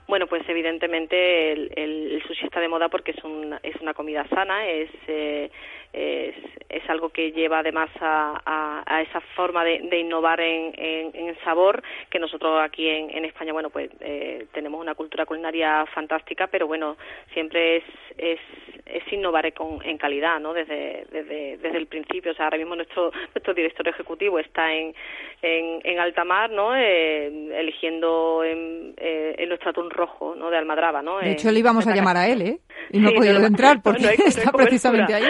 [0.08, 4.28] Bueno, pues evidentemente el, el, sushi está de moda porque es, un, es una comida
[4.28, 5.50] sana, es, eh,
[5.94, 6.36] es,
[6.70, 11.82] es, algo que lleva además a, a, esa forma de, de innovar en, en, sabor,
[12.10, 16.68] que nosotros aquí en, en España, bueno, pues eh, tenemos una cultura culinaria fantástica, pero
[16.68, 16.98] bueno,
[17.34, 17.84] siempre es,
[18.18, 18.40] es,
[18.86, 20.54] es innovar con, en calidad, ¿no?
[20.54, 24.94] Desde, desde, desde el principio, o sea, ahora mismo nuestro, nuestro director ejecutivo está en,
[25.42, 26.76] en, en alta mar, ¿no?
[26.76, 27.28] Eh,
[27.60, 30.50] eligiendo en, eh, en nuestro atún rojo, ¿no?
[30.50, 31.20] De Almadraba, ¿no?
[31.20, 32.60] De hecho, le íbamos a llamar a él, ¿eh?
[32.92, 35.24] Y no ha podido entrar porque está precisamente ahí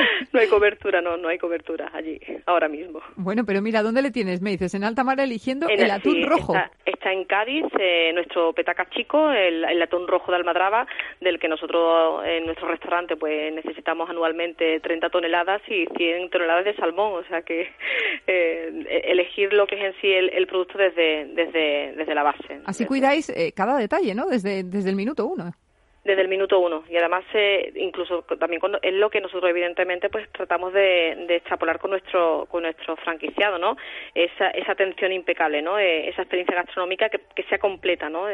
[0.48, 3.00] cobertura, no, no hay cobertura allí, ahora mismo.
[3.15, 4.41] Bueno, pero mira, ¿dónde le tienes?
[4.41, 6.54] Me dices, en alta mar eligiendo el, atún rojo.
[6.86, 10.88] Está, en Cádiz, eh, nuestro petaca chico, el, atún rojo de Almadraba,
[11.22, 16.76] del que nosotros en nuestro restaurante pues necesitamos anualmente 30 toneladas y 100 toneladas de
[16.76, 17.70] salmón, o sea que
[18.28, 22.62] eh, elegir lo que es en sí el, producto desde, desde, desde la base.
[22.65, 24.28] Así cuidáis eh, cada detalle, ¿no?
[24.28, 25.52] Desde, desde el minuto uno
[26.06, 26.84] desde el minuto uno.
[26.88, 31.80] Y además eh, incluso también es lo que nosotros evidentemente pues tratamos de, de, extrapolar
[31.80, 33.76] con nuestro con nuestro franquiciado no
[34.13, 38.28] esa, esa atención impecable no eh, esa experiencia gastronómica que, que sea completa no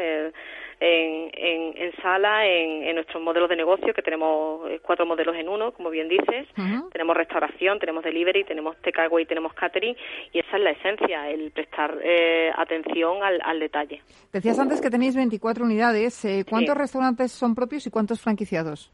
[0.84, 5.48] en, en, sala, en, en, nuestros modelos de negocio, que tenemos eh, cuatro modelos en
[5.48, 6.48] uno, como bien dices.
[6.92, 9.96] Tenemos restauración, tenemos delivery, tenemos takeaway, tenemos catering,
[10.32, 14.02] y esa es la esencia, el prestar eh, atención al, al, detalle.
[14.32, 16.24] Decías antes que tenéis 24 unidades.
[16.24, 18.92] Eh, ¿Cuántos restaurantes son propios y cuántos franquiciados?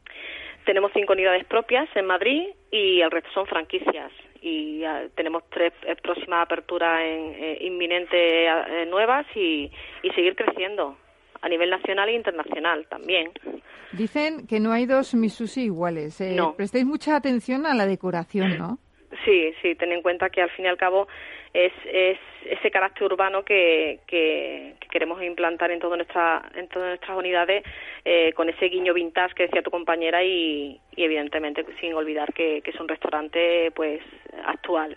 [0.65, 4.83] Tenemos cinco unidades propias en Madrid y el resto son franquicias y
[5.15, 5.73] tenemos tres
[6.03, 9.71] próximas aperturas en, inminentes nuevas y,
[10.03, 10.95] y seguir creciendo
[11.41, 13.31] a nivel nacional e internacional también.
[13.91, 16.19] Dicen que no hay dos Misusi iguales.
[16.21, 16.55] Eh, no.
[16.55, 18.77] Prestéis mucha atención a la decoración, ¿no?
[19.25, 21.07] Sí, sí, ten en cuenta que al fin y al cabo
[21.53, 27.17] es, es ese carácter urbano que, que, queremos implantar en, toda nuestra, en todas nuestras
[27.17, 27.63] unidades
[28.05, 32.61] eh, con ese guiño vintage que decía tu compañera y, y evidentemente sin olvidar que,
[32.61, 34.01] que es un restaurante pues
[34.45, 34.95] actual.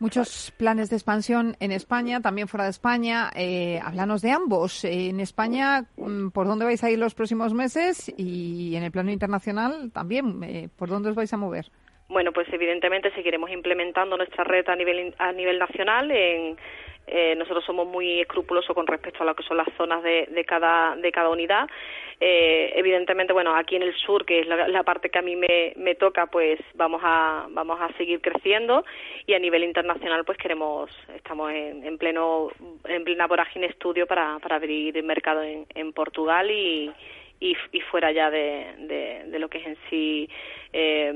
[0.00, 3.30] Muchos planes de expansión en España, también fuera de España.
[3.34, 4.84] Eh, háblanos de ambos.
[4.84, 8.12] en España, mm, ¿por dónde vais a ir los próximos meses?
[8.16, 11.70] Y en el plano internacional también, eh, ¿por dónde os vais a mover?
[12.08, 16.56] bueno, pues evidentemente seguiremos implementando nuestra red a nivel, a nivel nacional en
[17.06, 20.44] eh, nosotros somos muy escrupulosos con respecto a lo que son las zonas de, de
[20.44, 21.68] cada unidad.
[22.20, 25.72] Eh, evidentemente bueno aquí en el sur que es la, parte que a mí me,
[25.76, 28.84] me, toca pues vamos a vamos a seguir creciendo.
[29.26, 32.50] Y a nivel internacional pues queremos estamos en, en pleno
[32.84, 36.90] en plena vorágine estudio para, para abrir el mercado en, en Portugal y,
[37.40, 40.28] y, y, fuera ya de, de, lo que es en sí
[40.72, 41.12] eh,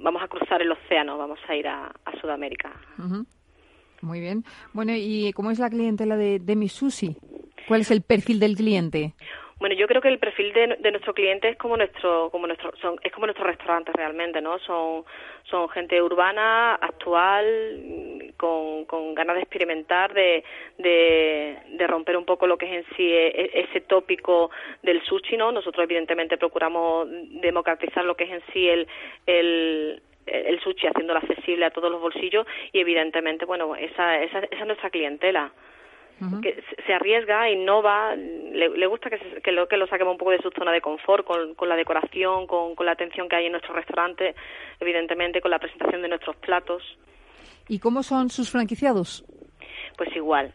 [0.00, 2.72] vamos a cruzar el océano vamos a ir a Sudamérica
[4.02, 4.44] muy bien.
[4.72, 7.16] Bueno, ¿y cómo es la clientela de, de Misushi?
[7.68, 9.14] ¿Cuál es el perfil del cliente?
[9.60, 12.72] Bueno, yo creo que el perfil de, de, nuestro cliente es como nuestro, como nuestro,
[12.80, 14.58] son, es como nuestros restaurantes realmente, ¿no?
[14.60, 15.04] Son,
[15.50, 20.42] son gente urbana, actual, con, con ganas de experimentar, de,
[20.78, 24.50] de, de, romper un poco lo que es en sí e, e, ese tópico
[24.82, 25.52] del sushi, ¿no?
[25.52, 27.06] Nosotros evidentemente procuramos
[27.42, 28.88] democratizar lo que es en sí el,
[29.26, 34.60] el, el sushi haciéndolo accesible a todos los bolsillos y evidentemente bueno esa esa, esa
[34.60, 35.52] es nuestra clientela
[36.42, 40.32] que se arriesga, innova, le, le gusta que, que, lo, que lo saquemos un poco
[40.32, 43.46] de su zona de confort con, con la decoración, con, con la atención que hay
[43.46, 44.34] en nuestro restaurante,
[44.80, 46.82] evidentemente con la presentación de nuestros platos.
[47.68, 49.24] ¿Y cómo son sus franquiciados?
[49.96, 50.52] Pues igual,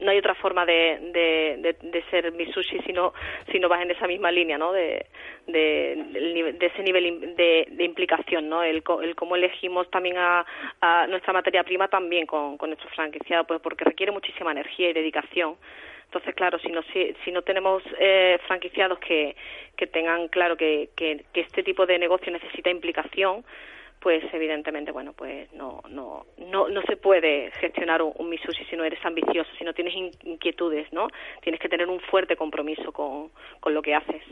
[0.00, 3.12] no hay otra forma de, de, de, ser mi sushi si no,
[3.50, 4.72] si no vas en esa misma línea, ¿no?
[4.72, 5.06] De,
[5.46, 8.62] de, ese nivel de, implicación, ¿no?
[8.62, 10.44] El, el cómo elegimos también a,
[10.80, 12.90] a nuestra materia prima también con, con nuestro
[13.46, 15.56] pues porque requiere muchísima energía y dedicación.
[16.06, 19.36] Entonces, claro, si no, si, si no tenemos eh, franquiciados que,
[19.76, 23.44] que tengan claro que, que este tipo de negocio necesita implicación,
[24.00, 28.76] pues evidentemente, bueno, pues no, no, no, no se puede gestionar un, un Misushi si
[28.76, 31.08] no eres ambicioso, si no tienes inquietudes, ¿no?
[31.42, 34.22] Tienes que tener un fuerte compromiso con, con lo que haces.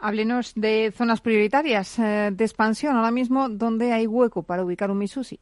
[0.00, 4.98] Háblenos de zonas prioritarias eh, de expansión ahora mismo, ¿dónde hay hueco para ubicar un
[4.98, 5.38] Misushi?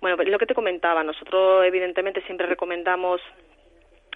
[0.00, 3.20] Bueno, pues lo que te comentaba, nosotros evidentemente siempre recomendamos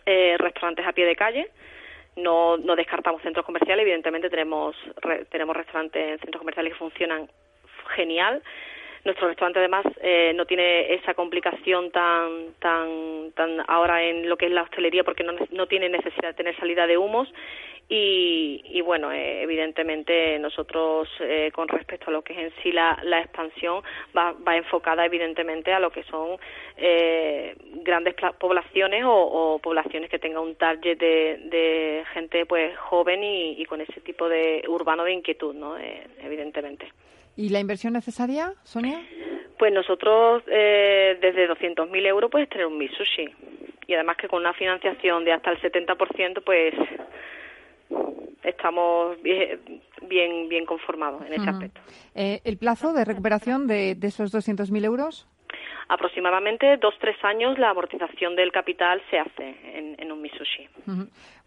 [0.06, 1.50] eh, restaurantes a pie de calle,
[2.16, 4.76] no, no descartamos centros comerciales, evidentemente tenemos,
[5.30, 7.28] tenemos restaurantes en centros comerciales que funcionan
[7.94, 8.42] genial,
[9.06, 14.46] nuestro restaurante además eh, no tiene esa complicación tan tan tan ahora en lo que
[14.46, 17.32] es la hostelería porque no, no tiene necesidad de tener salida de humos.
[17.88, 22.72] Y, y bueno eh, evidentemente nosotros eh, con respecto a lo que es en sí
[22.72, 23.80] la, la expansión
[24.16, 26.36] va, va enfocada evidentemente a lo que son
[26.76, 33.52] eh, grandes poblaciones o, o, poblaciones que tengan un target de, gente pues joven y,
[33.52, 36.88] y, con ese tipo de urbano de inquietud no eh, evidentemente
[37.36, 39.00] ¿Y la inversión necesaria, Sonia?
[39.58, 43.28] Pues nosotros eh, desde 200.000 euros puedes tener un Mitsushi.
[43.86, 46.74] Y además que con una financiación de hasta el 70% pues
[48.42, 49.60] estamos bien
[50.08, 51.80] bien, conformados en ese aspecto.
[52.14, 55.28] Eh, ¿El plazo de recuperación de, de esos 200.000 euros?
[55.88, 60.68] Aproximadamente dos, tres años la amortización del capital se hace en, en un Mitsushi.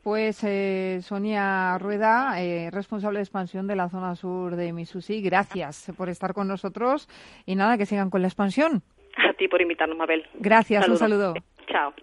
[0.03, 5.91] Pues eh, Sonia Rueda, eh, responsable de expansión de la zona sur de Misusi, gracias
[5.97, 7.09] por estar con nosotros
[7.45, 8.81] y nada, que sigan con la expansión.
[9.17, 10.25] A ti por invitarnos, Mabel.
[10.35, 11.33] Gracias, un saludo.
[11.67, 11.93] Chao.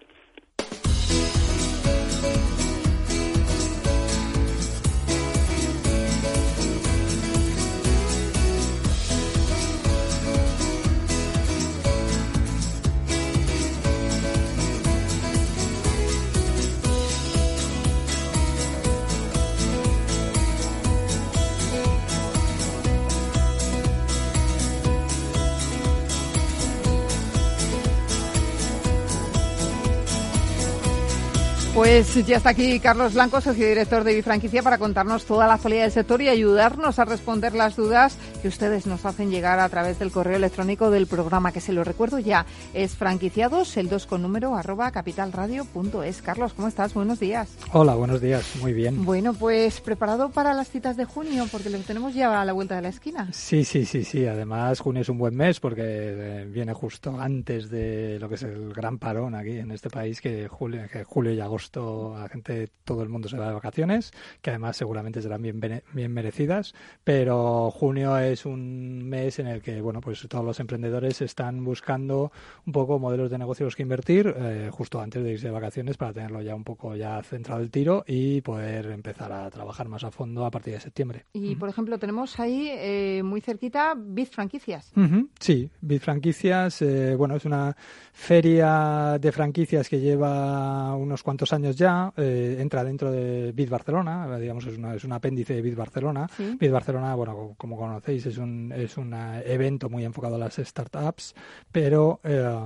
[31.77, 35.83] Pues ya está aquí Carlos Blanco, socio director de Bifranquicia, para contarnos toda la actualidad
[35.83, 39.99] del sector y ayudarnos a responder las dudas que ustedes nos hacen llegar a través
[39.99, 44.23] del correo electrónico del programa, que se lo recuerdo ya, es franquiciados, el 2 con
[44.23, 46.23] número, arroba capitalradio.es.
[46.23, 46.95] Carlos, ¿cómo estás?
[46.95, 47.55] Buenos días.
[47.73, 49.05] Hola, buenos días, muy bien.
[49.05, 52.75] Bueno, pues preparado para las citas de junio, porque lo tenemos ya a la vuelta
[52.75, 53.29] de la esquina.
[53.31, 54.25] Sí, sí, sí, sí.
[54.25, 58.41] Además, junio es un buen mes porque eh, viene justo antes de lo que es
[58.41, 62.69] el gran parón aquí en este país, que julio, que julio y agosto la gente,
[62.83, 65.59] todo el mundo se va de vacaciones, que además seguramente serán bien,
[65.93, 71.21] bien merecidas, pero junio es un mes en el que, bueno, pues todos los emprendedores
[71.21, 72.31] están buscando
[72.65, 76.13] un poco modelos de negocios que invertir eh, justo antes de irse de vacaciones para
[76.13, 80.11] tenerlo ya un poco ya centrado el tiro y poder empezar a trabajar más a
[80.11, 81.25] fondo a partir de septiembre.
[81.33, 84.91] Y, por ejemplo, tenemos ahí eh, muy cerquita Bit Franquicias.
[85.39, 87.75] Sí, Bit Franquicias, eh, bueno, es una
[88.13, 93.69] feria de franquicias que lleva unos cuantos años años ya, eh, entra dentro de Bit
[93.69, 96.27] Barcelona, digamos, es, una, es un apéndice de Bit Barcelona.
[96.37, 101.35] Bit Barcelona, bueno, como conocéis, es un, es un evento muy enfocado a las startups,
[101.71, 102.19] pero,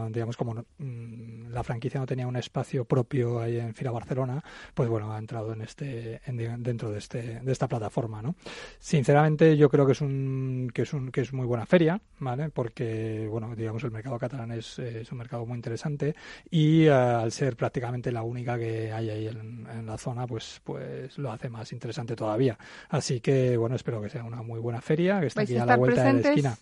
[0.09, 4.89] digamos, como mm, la franquicia no tenía un espacio propio ahí en Fira Barcelona, pues
[4.89, 6.21] bueno, ha entrado en este,
[6.59, 8.35] dentro de, este, de esta plataforma, ¿no?
[8.79, 12.49] Sinceramente, yo creo que es un, que es un, que es muy buena feria, ¿vale?
[12.49, 16.15] Porque, bueno, digamos, el mercado catalán es, es un mercado muy interesante
[16.49, 21.17] y eh, al ser prácticamente la única que hay ahí en, la zona, pues, pues
[21.17, 22.57] lo hace más interesante todavía.
[22.89, 25.75] Así que, bueno, espero que sea una muy buena feria, que esté aquí a la
[25.75, 26.57] vuelta de la esquina.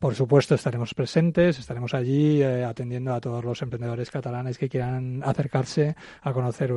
[0.00, 5.20] Por supuesto, estaremos presentes, estaremos allí eh, atendiendo a todos los emprendedores catalanes que quieran
[5.22, 6.72] acercarse a conocer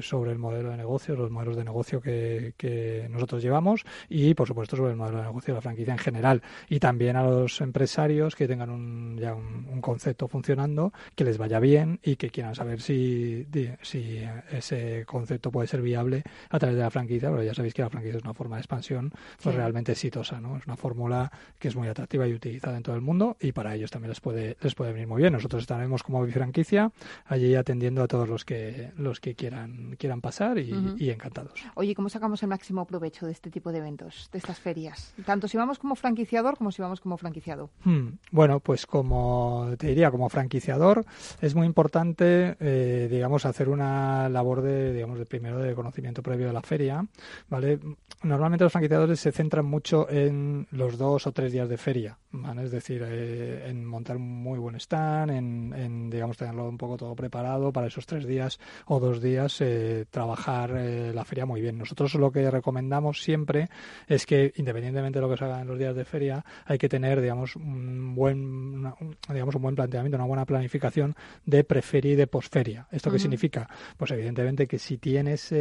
[0.00, 4.46] sobre el modelo de negocio, los modelos de negocio que, que, nosotros llevamos y, por
[4.46, 6.42] supuesto, sobre el modelo de negocio de la franquicia en general.
[6.68, 11.58] Y también a los empresarios que tengan un, ya un, concepto funcionando, que les vaya
[11.58, 13.48] bien y que quieran saber si,
[13.82, 14.20] si
[14.50, 17.90] ese concepto puede ser viable a través de la franquicia, pero ya sabéis que la
[17.90, 19.12] franquicia es una forma de expansión
[19.42, 20.56] pues realmente exitosa, ¿no?
[20.56, 23.74] Es una fórmula que es muy atractiva y utilizada en todo el mundo y para
[23.74, 25.32] ellos también les puede les puede venir muy bien.
[25.32, 26.92] Nosotros estaremos como franquicia
[27.26, 31.60] allí atendiendo a todos los que los que quieran quieran pasar y, encantados.
[31.74, 35.14] Oye, ¿cómo sacamos el máximo provecho de este tipo de eventos, de estas ferias?
[35.24, 37.70] Tanto si vamos como franquiciador como si vamos como franquiciado.
[37.84, 41.04] Hmm, bueno, pues como te diría, como franquiciador
[41.40, 46.46] es muy importante, eh, digamos, hacer una labor de, digamos, de primero de conocimiento previo
[46.46, 47.06] de la feria,
[47.48, 47.78] ¿vale?
[48.22, 52.18] Normalmente los franquiciadores se centran mucho en los dos o tres días de feria,
[52.62, 57.14] es decir, eh, en montar un muy buen stand, en, digamos tenerlo un poco todo
[57.14, 61.78] preparado para esos tres días o dos días eh, trabajar eh, la feria muy bien.
[61.78, 63.68] Nosotros lo que recomendamos siempre
[64.06, 66.88] es que independientemente de lo que se haga en los días de feria, hay que
[66.88, 68.92] tener digamos un buen
[69.32, 71.14] digamos un buen planteamiento, una buena planificación
[71.44, 72.88] de preferia y de posferia.
[72.90, 73.68] ¿Esto qué significa?
[73.96, 75.54] Pues evidentemente que si tienes si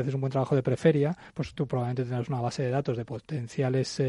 [0.00, 3.04] haces un buen trabajo de preferia, pues tú probablemente tendrás una base de datos de
[3.04, 4.02] potenciales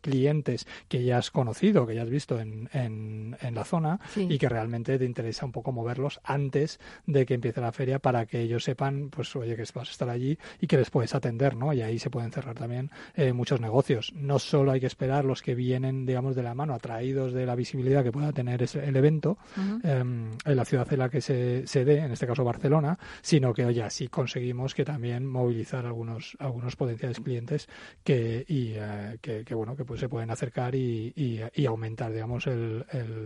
[0.00, 4.48] clientes que ya has conocido, que ya has visto en, en, la zona y que
[4.48, 8.64] realmente te interesa un poco moverlos antes de que empiece la feria para que ellos
[8.64, 11.72] sepan, pues oye, que vas a estar allí y que les puedes atender, ¿no?
[11.72, 14.12] Y ahí se pueden cerrar también eh, muchos negocios.
[14.14, 17.54] No solo hay que esperar los que vienen, digamos, de la mano, atraídos de la
[17.54, 19.38] visibilidad que pueda tener ese, el evento
[19.82, 23.52] em, en la ciudad en la que se, se dé, en este caso Barcelona, sino
[23.52, 27.68] que, oye, así conseguimos que también movilizar algunos, algunos potenciales clientes
[28.02, 31.12] que, y, eh, que, bueno, que pues se pueden acercar y,
[31.54, 32.84] y, aumentar, digamos, el,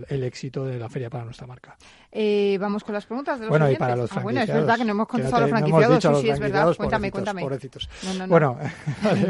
[0.08, 1.76] el, éxito de la feria para nuestra marca.
[2.10, 4.76] Eh, vamos con las preguntas de los Bueno, y para los ah, bueno, es verdad
[4.76, 6.02] que no hemos contestado a los franquiciados.
[6.02, 6.74] sí, sí, es verdad.
[6.76, 7.42] Cuéntame, cuéntame.
[7.42, 7.88] Pobrecitos.
[8.04, 8.28] No, no, no.
[8.28, 8.58] Bueno,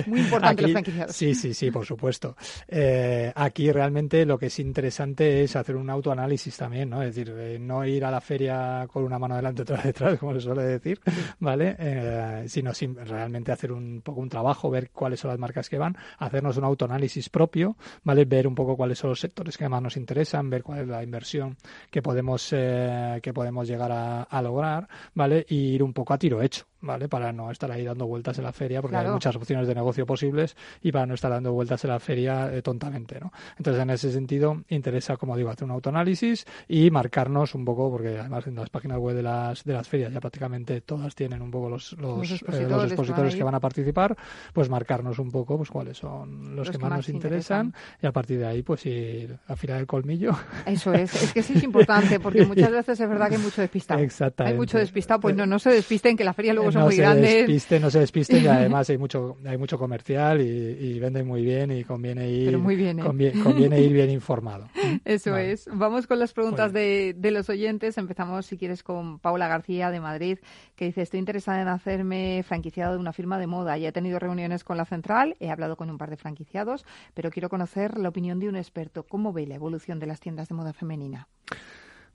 [0.07, 1.17] muy importante los franquiciados.
[1.17, 2.37] Sí, sí, sí, por supuesto.
[2.69, 7.03] Eh, aquí realmente lo que es interesante es hacer un autoanálisis también, ¿no?
[7.03, 10.19] Es decir, eh, no ir a la feria con una mano delante y otra detrás,
[10.19, 11.01] como se suele decir,
[11.41, 11.77] ¿vale?
[11.79, 12.73] Eh, sino
[13.05, 16.65] realmente hacer un poco un trabajo, ver cuáles son las marcas que van, hacernos un
[16.65, 18.25] autoanálisis propio, ¿vale?
[18.25, 21.03] Ver un poco cuáles son los sectores que más nos interesan, ver cuál es la
[21.03, 21.57] inversión
[21.91, 25.45] que podemos, eh, que podemos llegar a, a, lograr, ¿vale?
[25.49, 26.65] Y ir un poco a tiro hecho.
[26.81, 27.09] ¿Vale?
[27.09, 30.07] Para no estar ahí dando vueltas en la feria, porque hay muchas opciones de negocio
[30.07, 33.33] posibles y para no estar dando vueltas en la feria eh, tontamente, ¿no?
[33.57, 38.19] Entonces, en ese sentido, interesa, como digo, hacer un autoanálisis y marcarnos un poco, porque
[38.19, 41.51] además en las páginas web de las, de las ferias ya prácticamente todas tienen un
[41.51, 44.17] poco los, los, expositores, eh, que van a participar,
[44.53, 48.39] pues marcarnos un poco pues cuáles son los, que, más nos interesan, y a partir
[48.39, 50.33] de ahí, pues ir a afilar el colmillo.
[50.67, 53.61] Eso es, es que sí es importante, porque muchas veces es verdad que hay mucho
[53.61, 54.01] despistado.
[54.01, 54.53] Exactamente.
[54.53, 57.81] Hay mucho despistado, pues no, no se despisten, que la feria luego no se Despiste,
[57.81, 61.85] no se despisten y además hay mucho, hay mucho comercial y, venden muy bien y
[61.85, 63.03] conviene ir, ¿eh?
[63.03, 64.69] conviene, ir bien informado.
[65.05, 65.69] Eso es.
[65.73, 67.99] Vamos con las preguntas de, de, los oyentes.
[67.99, 70.39] Empezamos, si quieres, con Paula García de Madrid,
[70.75, 73.79] que dice, estoy interesada en hacerme franquiciado de una firma de moda.
[73.79, 77.31] Ya he tenido reuniones con la central, he hablado con un par de franquiciados, pero
[77.31, 79.05] quiero conocer la opinión de un experto.
[79.05, 81.29] ¿Cómo ve la evolución de las tiendas de moda femenina?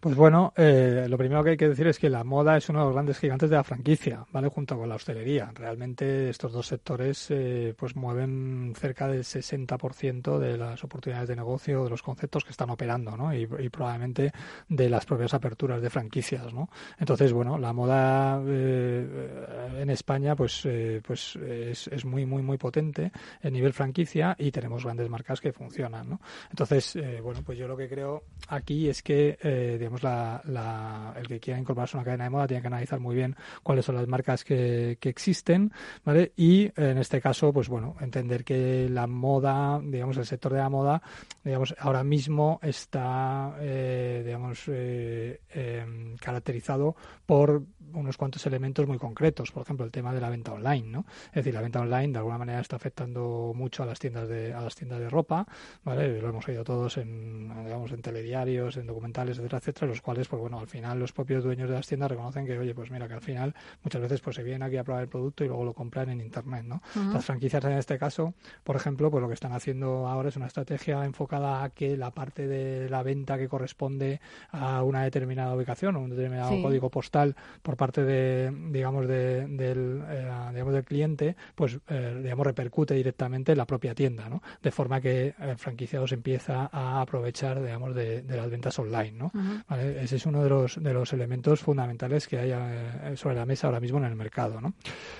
[0.04, 2.80] Pues bueno, eh, lo primero que hay que decir es que la moda es uno
[2.80, 4.50] de los grandes gigantes de la franquicia, ¿vale?
[4.50, 5.50] Junto con la hostelería.
[5.56, 11.86] Realmente estos dos sectores eh, pues mueven cerca del 60% de las oportunidades de negocio,
[11.86, 13.34] de los conceptos que están operando, ¿no?
[13.34, 14.34] Y, probablemente
[14.68, 16.68] de las propias aperturas de franquicias, ¿no?
[17.00, 20.68] Entonces, bueno, la moda eh, en España pues,
[21.08, 25.54] pues es, es, muy, muy, muy potente en nivel franquicia y tenemos grandes marcas que
[25.54, 26.20] funcionan, ¿no?
[26.50, 31.60] Entonces, bueno, pues yo lo que creo aquí es que, digamos, la, el que quiera
[31.60, 34.44] incorporarse a una cadena de moda tiene que analizar muy bien cuáles son las marcas
[34.44, 35.72] que, que existen,
[36.04, 36.32] ¿vale?
[36.36, 40.70] Y en este caso, pues bueno, entender que la moda, digamos, el sector de la
[40.70, 41.02] moda,
[41.44, 47.64] digamos, ahora mismo está, eh, digamos, eh, em, caracterizado por
[47.94, 51.06] unos cuantos elementos muy concretos, por ejemplo, el tema de la venta online, ¿no?
[51.28, 54.54] Es decir, la venta online de alguna manera está afectando mucho a las tiendas de,
[54.54, 55.46] a las tiendas de ropa,
[55.84, 56.20] ¿vale?
[56.20, 60.42] Lo hemos oído todos en, digamos, en telediarios, en documentales, etcétera, etcétera, los cuales, pues
[60.42, 63.14] bueno, al final los propios dueños de las tiendas reconocen que, oye, pues mira, que
[63.14, 63.54] al final
[63.84, 66.22] muchas veces pues se vienen aquí a probar el producto y luego lo compran en
[66.22, 66.82] internet, ¿no?
[67.14, 70.48] Las franquicias en este caso, por ejemplo, pues lo que están haciendo ahora es una
[70.48, 74.22] estrategia enfocada a que la parte de la venta que corresponde
[74.52, 80.04] a una determinada ubicación o un determinado código postal por parte de, digamos, de, del,
[80.08, 84.42] eh, digamos, del cliente, pues, eh, digamos, repercute directamente en la propia tienda, ¿no?
[84.62, 89.32] De forma que el franquiciado se empieza a aprovechar, digamos, de, las ventas online, ¿no?
[89.70, 93.68] Ese es uno de los, de los elementos fundamentales que hay eh, sobre la mesa
[93.68, 94.74] ahora mismo en el mercado, ¿no?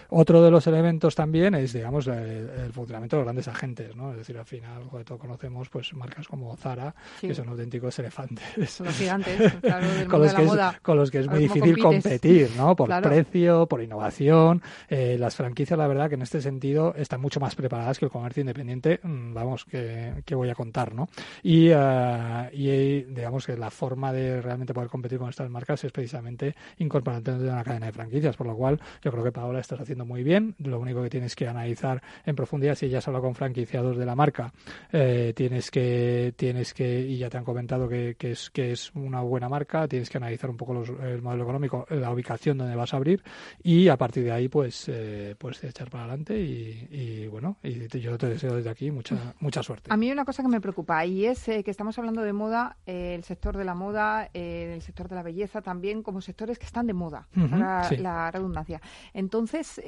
[0.10, 4.12] Otro de los elementos también es, digamos, el, funcionamiento de los grandes agentes, ¿no?
[4.12, 8.80] Es decir, al final, todos conocemos, pues marcas como Zara, que son auténticos elefantes.
[8.80, 10.72] Los gigantes, claro, del con, los de la que moda.
[10.72, 12.76] Es, con los que es muy difícil competir, ¿no?
[12.76, 14.62] Por precio, por innovación.
[14.90, 18.12] Eh, las franquicias, la verdad, que en este sentido están mucho más preparadas que el
[18.12, 21.10] comercio independiente, mm, vamos, que, que voy a contar, ¿no?
[21.42, 25.92] Y, uh, y, digamos que la forma de realmente poder competir con estas marcas es
[25.92, 29.80] precisamente incorporarte en una cadena de franquicias, por lo cual yo creo que Paola estás
[29.80, 30.56] haciendo muy bien.
[30.60, 34.06] Lo único que tienes que analizar en profundidad, si ya has hablado con franquiciados de
[34.06, 34.54] la marca,
[34.92, 38.92] eh, tienes que, tienes que, y ya te han comentado que, que, es, que es
[38.96, 42.76] una buena marca, tienes que analizar un poco los, el modelo económico, la ubicación donde
[42.76, 43.24] vas a abrir
[43.64, 47.88] y a partir de ahí pues, eh, pues echar para adelante y, y bueno, y
[48.00, 49.92] yo te deseo desde aquí mucha, mucha suerte.
[49.92, 52.78] A mí una cosa que me preocupa y es eh, que estamos hablando de moda,
[52.86, 56.60] eh, el sector de la moda, eh, el sector de la belleza también como sectores
[56.60, 58.82] que están de moda, para la redundancia.
[59.14, 59.82] Entonces,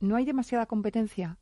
[0.00, 1.36] no hay demasiada competencia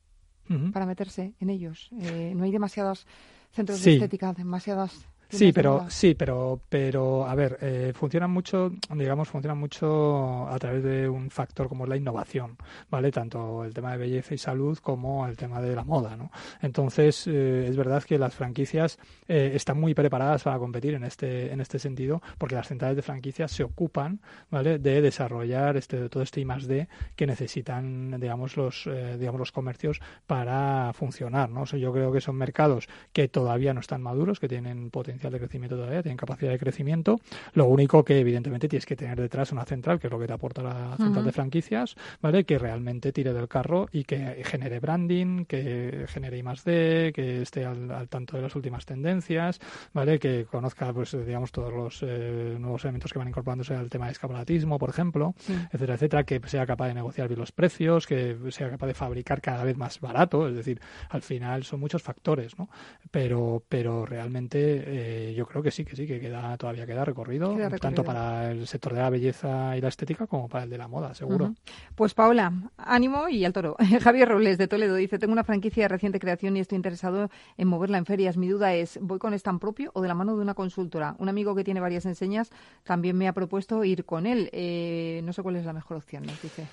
[0.73, 1.89] para meterse en ellos.
[1.93, 3.07] no hay demasiados
[3.53, 9.29] centros de estética, demasiadas Sí, pero sí, pero pero a ver, eh, funcionan mucho, digamos,
[9.29, 12.57] funcionan mucho a través de un factor como es la innovación,
[12.89, 13.11] ¿vale?
[13.11, 16.31] Tanto el tema de belleza y salud como el tema de la moda, ¿no?
[16.63, 21.53] Entonces, eh, es verdad que las franquicias eh, están muy preparadas para competir en este
[21.53, 24.79] en este sentido, porque las centrales de franquicias se ocupan, ¿vale?
[24.79, 29.53] De desarrollar este todo este I más D que necesitan, digamos, los eh, digamos los
[29.53, 31.63] comercios para funcionar, ¿no?
[31.63, 35.16] O sea, yo creo que son mercados que todavía no están maduros, que tienen potencial
[35.17, 37.21] de crecimiento todavía, tienen capacidad de crecimiento.
[37.55, 40.33] Lo único que evidentemente tienes que tener detrás una central, que es lo que te
[40.33, 42.45] aporta la central de franquicias, ¿vale?
[42.45, 47.43] Que realmente tire del carro y que genere branding, que genere I más D, que
[47.43, 49.61] esté al, tanto de las últimas tendencias,
[49.93, 50.19] ¿vale?
[50.19, 54.13] Que conozca, pues, digamos, todos los eh, nuevos elementos que van incorporándose al tema de
[54.13, 55.35] escaparatismo, por ejemplo,
[55.73, 59.41] etcétera, etcétera, que sea capaz de negociar bien los precios, que sea capaz de fabricar
[59.41, 62.69] cada vez más barato, es decir, al final son muchos factores, ¿no?
[63.11, 67.05] Pero, pero realmente eh, eh, yo creo que sí, que sí, que queda todavía queda
[67.05, 70.79] recorrido, tanto para el sector de la belleza y la estética como para el de
[70.79, 71.55] la moda, seguro.
[71.95, 73.77] Pues Paola, ánimo y al toro.
[74.03, 77.69] Javier Robles de Toledo dice, tengo una franquicia de reciente creación y estoy interesado en
[77.69, 78.37] moverla en ferias.
[78.37, 81.15] Mi duda es, ¿voy con stand propio o de la mano de una consultora?
[81.21, 82.51] Un amigo que tiene varias enseñas
[82.83, 84.51] también me ha propuesto ir con él.
[84.53, 86.67] Eh, no sé cuál es la mejor opción, nos dice.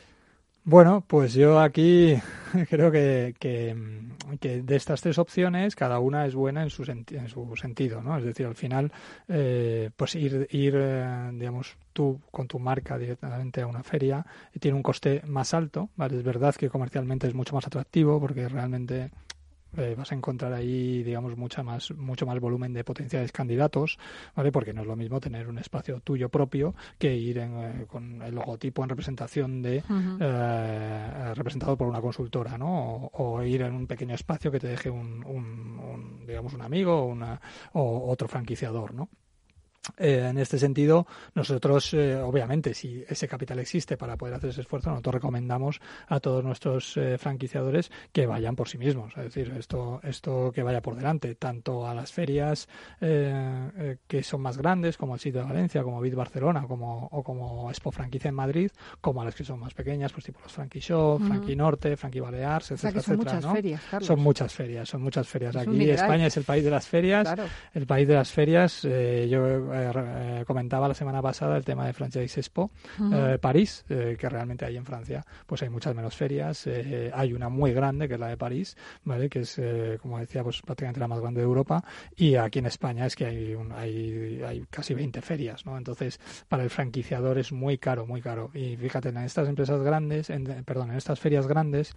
[0.66, 2.16] Bueno, pues yo aquí
[2.70, 3.76] creo que, que,
[4.40, 8.18] de estas tres opciones cada una es buena en su, en su sentido, ¿no?
[8.18, 8.90] Es decir, al final,
[9.28, 14.26] eh, pues ir, ir eh, digamos, tú con tu marca directamente a una feria
[14.60, 16.18] tiene un coste más alto, ¿vale?
[16.18, 19.12] Es verdad que comercialmente es mucho más atractivo porque realmente
[19.78, 23.98] eh, vas a encontrar ahí, digamos, mucha más, mucho más volumen de potenciales candidatos,
[24.36, 24.52] ¿vale?
[24.52, 28.36] Porque no es lo mismo tener un espacio tuyo propio que ir eh, con el
[28.36, 29.84] logotipo en representación de,
[30.20, 33.10] eh, representado por una consultora, ¿no?
[33.14, 37.06] O, ir en un pequeño espacio que te deje un, un, digamos, un amigo o,
[37.06, 37.40] una,
[37.74, 39.10] o otro franquiciador, ¿no?
[39.98, 41.06] Eh, en este sentido,
[41.36, 46.22] nosotros, eh, obviamente, si ese capital existe para poder hacer ese esfuerzo, nosotros recomendamos a
[46.22, 49.12] todos nuestros eh, franquiciadores que vayan por sí mismos.
[49.18, 52.68] Es decir, esto, esto que vaya por delante, tanto a las ferias
[53.00, 57.70] que son más grandes, como el sitio de Valencia, como Bit Barcelona, como, o como
[57.70, 58.72] Expo Franquicia en Madrid,
[59.02, 62.20] como a las que son más pequeñas, pues tipo los Frankie Show, Frankie Norte, Frankie
[62.22, 65.56] Balears, etcétera, son muchas ferias, Son muchas ferias, son muchas ferias.
[65.56, 67.28] Aquí España es el país de las ferias,
[67.74, 68.84] el país de las ferias.
[68.84, 72.72] yo eh, eh, comentaba la semana pasada el tema de Franchise Expo
[73.12, 76.68] eh, París, que realmente hay en Francia, pues hay muchas menos ferias.
[77.14, 79.30] hay una muy grande, que es la de París, ¿vale?
[79.30, 79.60] que es,
[80.02, 81.84] como decía, pues prácticamente la más grande de Europa.
[82.16, 85.78] Y aquí en España es que hay, hay, hay casi 20 ferias, ¿no?
[85.78, 88.52] Entonces, para el franquiciador es muy caro, muy caro.
[88.54, 91.96] Y fíjate, en estas empresas grandes, en, perdón, en estas ferias grandes,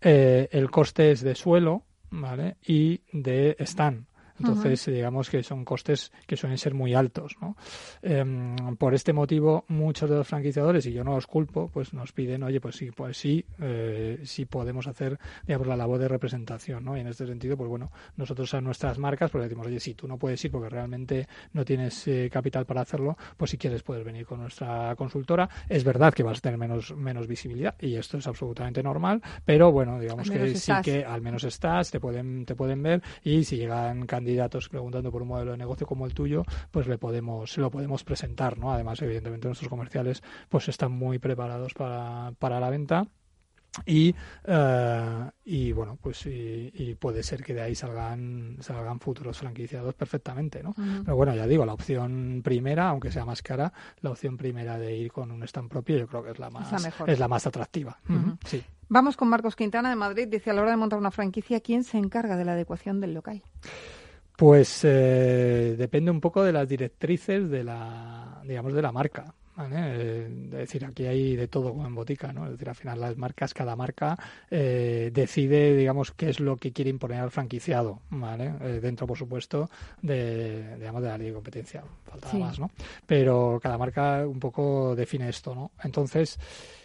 [0.00, 2.56] el coste es de suelo, ¿vale?
[2.66, 4.06] Y de stand.
[4.38, 7.56] Entonces, digamos que son costes que suelen ser muy altos, ¿no?
[8.02, 12.12] Em, por este motivo, muchos de los franquiciadores, y yo no os culpo, pues nos
[12.12, 16.84] piden, oye, pues sí, pues sí, eh, sí podemos hacer, digamos, la labor de representación,
[16.84, 16.96] ¿no?
[16.96, 20.06] Y en este sentido, pues bueno, nosotros a nuestras marcas, pues decimos, oye, si tú
[20.06, 24.04] no puedes ir porque realmente no tienes eh, capital para hacerlo, pues si quieres puedes
[24.04, 25.48] venir con nuestra consultora.
[25.68, 29.72] Es verdad que vas a tener menos, menos visibilidad y esto es absolutamente normal, pero
[29.72, 33.56] bueno, digamos que sí que al menos estás, te pueden, te pueden ver y si
[33.56, 34.25] llegan candidatos
[34.70, 38.58] preguntando por un modelo de negocio como el tuyo, pues le podemos, lo podemos presentar,
[38.58, 38.72] ¿no?
[38.72, 43.06] Además, evidentemente, nuestros comerciales pues están muy preparados para, para la venta.
[43.84, 44.14] Y,
[44.48, 49.94] uh, y bueno pues y, y, puede ser que de ahí salgan salgan futuros franquiciados
[49.94, 51.04] perfectamente no uh -huh.
[51.04, 54.96] pero bueno ya digo la opción primera aunque sea más cara la opción primera de
[54.96, 57.28] ir con un stand propio yo creo que es la más es la, es la
[57.28, 57.98] más atractiva.
[58.08, 58.38] Uh -huh.
[58.46, 58.64] sí.
[58.88, 60.28] Vamos con Marcos Quintana de Madrid.
[60.28, 63.14] Dice a la hora de montar una franquicia quién se encarga de la adecuación del
[63.14, 63.42] local
[64.36, 69.76] pues eh, depende un poco de las directrices de la digamos de la marca ¿Vale?
[69.78, 72.44] Eh, es decir, aquí hay de todo como en botica, ¿no?
[72.44, 74.16] Es decir, al final las marcas, cada marca
[74.50, 78.52] eh, decide, digamos, qué es lo que quiere imponer al franquiciado, ¿vale?
[78.60, 79.70] Eh, dentro, por supuesto,
[80.02, 81.82] de, digamos, de la ley de competencia.
[82.04, 82.36] Falta sí.
[82.36, 82.70] más, ¿no?
[83.06, 85.70] Pero cada marca un poco define esto, ¿no?
[85.82, 86.38] Entonces,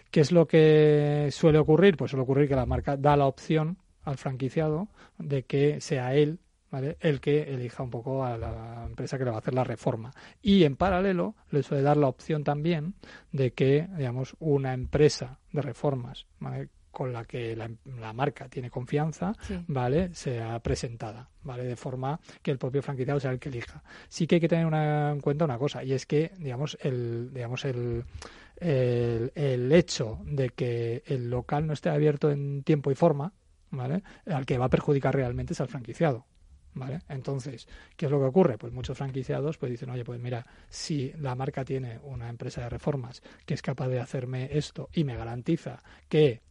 [0.09, 1.97] ¿qué es lo que suele ocurrir?
[1.97, 4.87] Pues suele ocurrir que la marca da la opción al franquiciado
[5.17, 6.39] de que sea él
[6.71, 6.97] ¿vale?
[7.01, 10.11] el que elija un poco a la empresa que le va a hacer la reforma.
[10.41, 12.95] Y en paralelo le suele dar la opción también
[13.31, 16.69] de que, digamos, una empresa de reformas ¿vale?
[16.91, 17.69] con la que la,
[17.99, 19.57] la, marca tiene confianza, sí.
[19.67, 20.13] ¿vale?
[20.13, 21.63] sea presentada, ¿vale?
[21.63, 23.81] De forma que el propio franquiciado sea el que elija.
[24.09, 27.31] Sí que hay que tener una, en cuenta una cosa, y es que, digamos, el,
[27.33, 28.03] digamos, el,
[28.57, 33.31] el, el hecho de que el local no esté abierto en tiempo y forma,
[33.69, 34.03] ¿vale?
[34.25, 36.25] Al que va a perjudicar realmente es al franquiciado.
[36.73, 37.01] ¿Vale?
[37.09, 37.67] Entonces,
[37.97, 38.57] ¿qué es lo que ocurre?
[38.57, 42.69] Pues muchos franquiciados pues dicen, oye, pues mira, si la marca tiene una empresa de
[42.69, 46.41] reformas que es capaz de hacerme esto y me garantiza que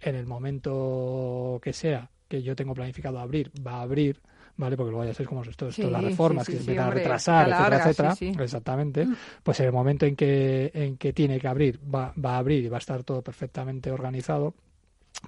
[0.00, 4.20] en el momento que sea que yo tengo planificado abrir, va a abrir,
[4.56, 4.76] ¿vale?
[4.76, 6.70] Porque luego ya sabéis cómo es esto, esto sí, las reformas sí, sí, que se
[6.70, 8.44] empiezan a retrasar, etcétera, etcétera.
[8.44, 9.06] Exactamente.
[9.06, 9.16] Mm.
[9.42, 12.64] Pues en el momento en que, en que tiene que abrir, va, va a abrir
[12.64, 14.54] y va a estar todo perfectamente organizado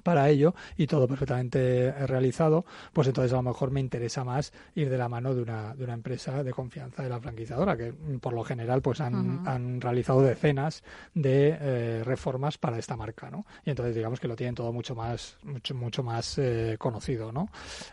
[0.03, 4.89] para ello y todo perfectamente realizado, pues entonces a lo mejor me interesa más ir
[4.89, 8.33] de la mano de una, de una empresa de confianza de la franquiciadora, que por
[8.33, 9.47] lo general pues han, uh -huh.
[9.47, 13.45] han realizado decenas de eh, reformas para esta marca, ¿no?
[13.65, 17.49] Y entonces digamos que lo tienen todo mucho más, mucho, mucho más eh, conocido, ¿no?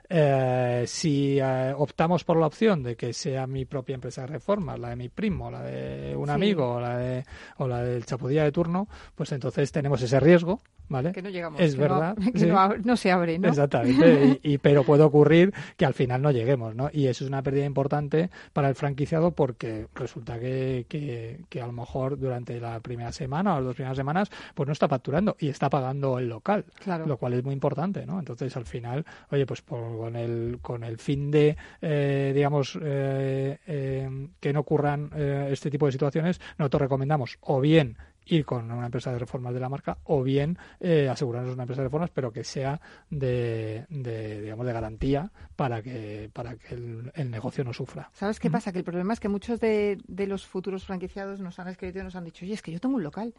[0.08, 1.38] Eh, si
[1.76, 5.08] optamos por la opción de que sea mi propia empresa de reformas, la de mi
[5.08, 6.32] primo, la de un sí.
[6.32, 7.24] amigo o la, de,
[7.58, 11.12] o la del chapudilla de turno, pues entonces tenemos ese riesgo, ¿vale?
[11.12, 11.60] Que no llegamos.
[11.60, 12.16] Es verdad.
[12.16, 12.46] No, que sí.
[12.46, 13.48] no, no, se abre, ¿no?
[13.48, 14.40] Exactamente.
[14.42, 16.90] y, y, pero puede ocurrir que al final no lleguemos, ¿no?
[16.92, 21.66] Y eso es una pérdida importante para el franquiciado porque resulta que, que, que, a
[21.66, 25.36] lo mejor durante la primera semana o las dos primeras semanas pues no está facturando
[25.38, 27.06] y está pagando el local, claro.
[27.06, 28.18] lo cual es muy importante, ¿no?
[28.18, 33.58] Entonces al final, oye, pues por, con el con el fin de, eh, digamos, eh,
[33.66, 35.10] eh, que no ocurran
[35.50, 37.96] este tipo de situaciones, nosotros recomendamos o bien
[38.28, 41.82] ir con una empresa de reformas de la marca o bien eh, asegurarnos una empresa
[41.82, 47.10] de reformas pero que sea de, de, digamos de garantía para que para que el,
[47.14, 48.52] el negocio no sufra sabes qué ¿Mm?
[48.52, 51.98] pasa que el problema es que muchos de, de los futuros franquiciados nos han escrito
[51.98, 53.34] y nos han dicho oye es que yo tengo un local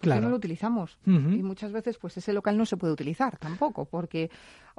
[0.00, 0.22] claro.
[0.22, 1.38] no lo utilizamos uh -huh.
[1.38, 4.30] y muchas veces pues ese local no se puede utilizar tampoco porque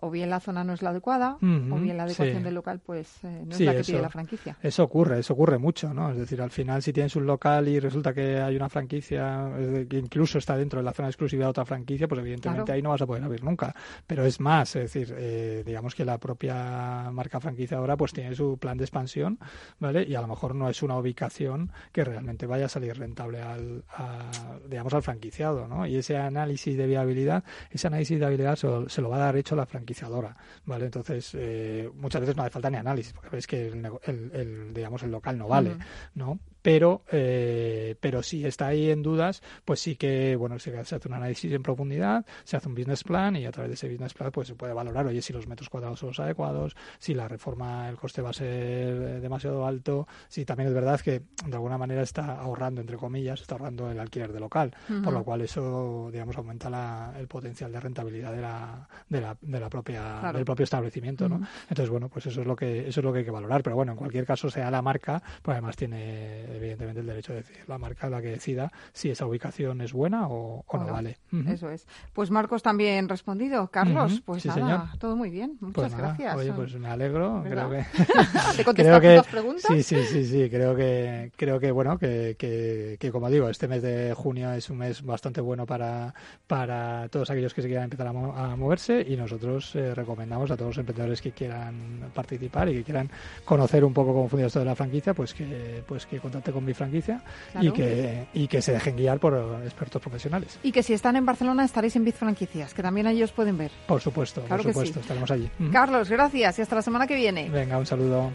[0.02, 1.74] o bien la zona no es la adecuada uh -huh.
[1.74, 2.44] o bien la adecuación sí.
[2.44, 4.58] del local pues eh, no sí, es la que eso, pide la franquicia.
[4.62, 6.12] Eso ocurre, eso ocurre mucho, ¿no?
[6.12, 9.50] Es decir, al final si tienes un local y resulta que hay una franquicia
[9.90, 12.76] que incluso está dentro de la zona de exclusividad de otra franquicia, pues evidentemente claro.
[12.76, 13.76] ahí no vas a poder abrir nunca.
[14.08, 18.58] Pero es más, es decir, eh, digamos que la propia marca franquiciadora pues tiene su
[18.58, 19.40] plan de expansión,
[19.80, 20.04] ¿vale?
[20.04, 23.84] Y a lo mejor no es una ubicación que realmente vaya a salir rentable al,
[23.90, 24.30] a,
[24.70, 25.86] digamos, al franquiciado, ¿no?
[25.86, 29.36] Y ese análisis de viabilidad, ese análisis de viabilidad se, se lo va a dar
[29.38, 30.36] hecho la franquiciadora,
[30.66, 30.86] ¿vale?
[30.86, 34.74] Entonces, eh, muchas veces no hace falta ni análisis, porque ves que el, el, el
[34.74, 35.84] digamos, el local no vale, uh -huh.
[36.16, 36.40] ¿no?
[36.70, 41.16] Pero eh, pero si está ahí en dudas pues sí que bueno se, hace un
[41.16, 44.32] análisis en profundidad se hace un business plan y a través de ese business plan
[44.32, 47.90] pues se puede valorar oye si los metros cuadrados son los adecuados si la reforma
[47.90, 52.04] el coste va a ser demasiado alto si también es verdad que de alguna manera
[52.04, 55.04] está ahorrando entre comillas está ahorrando el alquiler de local uh -huh.
[55.04, 59.36] por lo cual eso digamos aumenta la, el potencial de rentabilidad de la de la,
[59.42, 60.38] de la propia claro.
[60.38, 61.40] del propio establecimiento uh -huh.
[61.40, 63.64] no entonces bueno pues eso es lo que eso es lo que hay que valorar
[63.64, 67.40] pero bueno en cualquier caso sea la marca pues además tiene evidentemente el derecho de
[67.40, 71.18] decir la marca la que decida si esa ubicación es buena o, no, vale.
[71.48, 71.88] Eso es.
[72.14, 73.68] Pues Marcos también respondido.
[73.70, 75.58] Carlos, pues nada, todo muy bien.
[75.60, 76.36] Muchas pues gracias.
[76.36, 77.44] Oye, pues me alegro.
[77.46, 77.86] Creo que,
[78.84, 79.64] ¿Te preguntas?
[79.68, 80.50] Sí, sí, sí, sí.
[80.50, 84.70] Creo que, creo que bueno, que, que, que, como digo, este mes de junio es
[84.70, 86.14] un mes bastante bueno para,
[86.48, 90.70] para todos aquellos que se quieran empezar a, moverse y nosotros eh, recomendamos a todos
[90.70, 93.10] los emprendedores que quieran participar y que quieran
[93.46, 96.74] conocer un poco cómo funciona esto de la franquicia, pues que, pues que con mi
[96.74, 97.22] franquicia
[97.62, 100.60] y, que, y que se dejen guiar por expertos profesionales.
[100.64, 103.72] Y que si están en Barcelona estaréis en Biz Franquicias, que también ellos pueden ver.
[103.88, 105.50] Por supuesto, por supuesto, estaremos allí.
[105.72, 107.50] Carlos, gracias y hasta la semana que viene.
[107.50, 108.32] Venga, un saludo.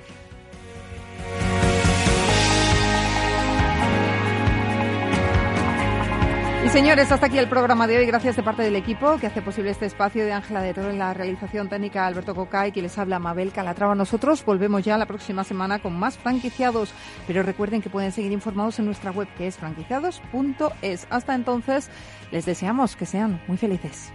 [6.74, 8.06] Señores, hasta aquí el programa de hoy.
[8.06, 10.98] Gracias de parte del equipo que hace posible este espacio de Ángela de Toro en
[10.98, 13.94] la realización técnica, Alberto Cocay, que les habla Mabel Calatrava.
[13.94, 16.92] Nosotros volvemos ya la próxima semana con más franquiciados,
[17.28, 21.06] pero recuerden que pueden seguir informados en nuestra web que es franquiciados.es.
[21.10, 21.90] Hasta entonces,
[22.32, 24.12] les deseamos que sean muy felices.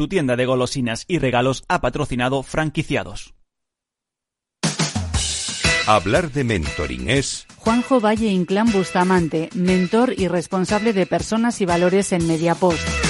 [0.00, 3.34] Tu tienda de golosinas y regalos, ha patrocinado franquiciados.
[5.86, 7.46] Hablar de mentoring es...
[7.56, 13.09] Juanjo Valle Inclán Bustamante, mentor y responsable de personas y valores en Mediapost.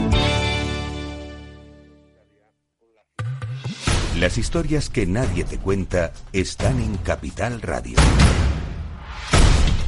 [4.21, 7.97] Las historias que nadie te cuenta están en Capital Radio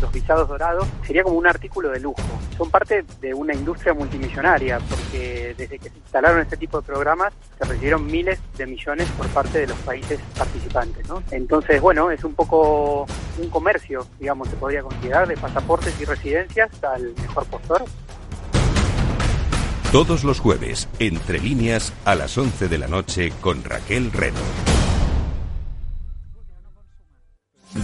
[0.04, 2.22] los visados dorados, sería como un artículo de lujo.
[2.58, 7.32] Son parte de una industria multimillonaria, porque desde que se instalaron este tipo de programas
[7.58, 11.08] se recibieron miles de millones por parte de los países participantes.
[11.08, 11.24] ¿no?
[11.32, 13.06] Entonces, bueno, es un poco
[13.38, 17.86] un comercio, digamos, se podría considerar, de pasaportes y residencias al mejor postor.
[19.94, 24.40] Todos los jueves, entre líneas, a las 11 de la noche con Raquel Reno.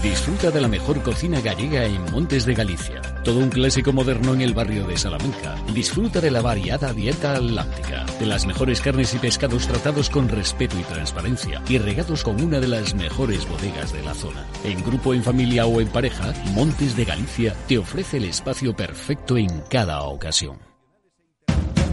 [0.01, 2.99] Disfruta de la mejor cocina gallega en Montes de Galicia.
[3.23, 5.55] Todo un clásico moderno en el barrio de Salamanca.
[5.71, 10.79] Disfruta de la variada dieta atlántica, de las mejores carnes y pescados tratados con respeto
[10.79, 14.47] y transparencia y regados con una de las mejores bodegas de la zona.
[14.63, 19.37] En grupo, en familia o en pareja, Montes de Galicia te ofrece el espacio perfecto
[19.37, 20.68] en cada ocasión.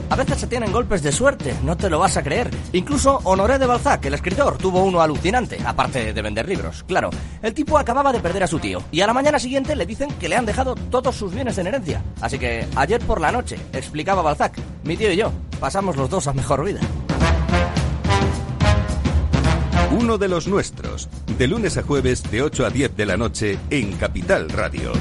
[0.08, 2.50] A veces se tienen golpes de suerte, no te lo vas a creer.
[2.72, 6.84] Incluso Honoré de Balzac, el escritor, tuvo uno alucinante, aparte de vender libros.
[6.86, 7.10] Claro,
[7.42, 10.10] el tipo acababa de perder a su tío y a la mañana siguiente le dicen
[10.18, 12.02] que le han dejado todos sus bienes en herencia.
[12.20, 16.26] Así que ayer por la noche, explicaba Balzac, mi tío y yo pasamos los dos
[16.28, 16.80] a mejor vida.
[19.90, 23.58] Uno de los nuestros, de lunes a jueves de 8 a 10 de la noche
[23.70, 24.92] en Capital Radio.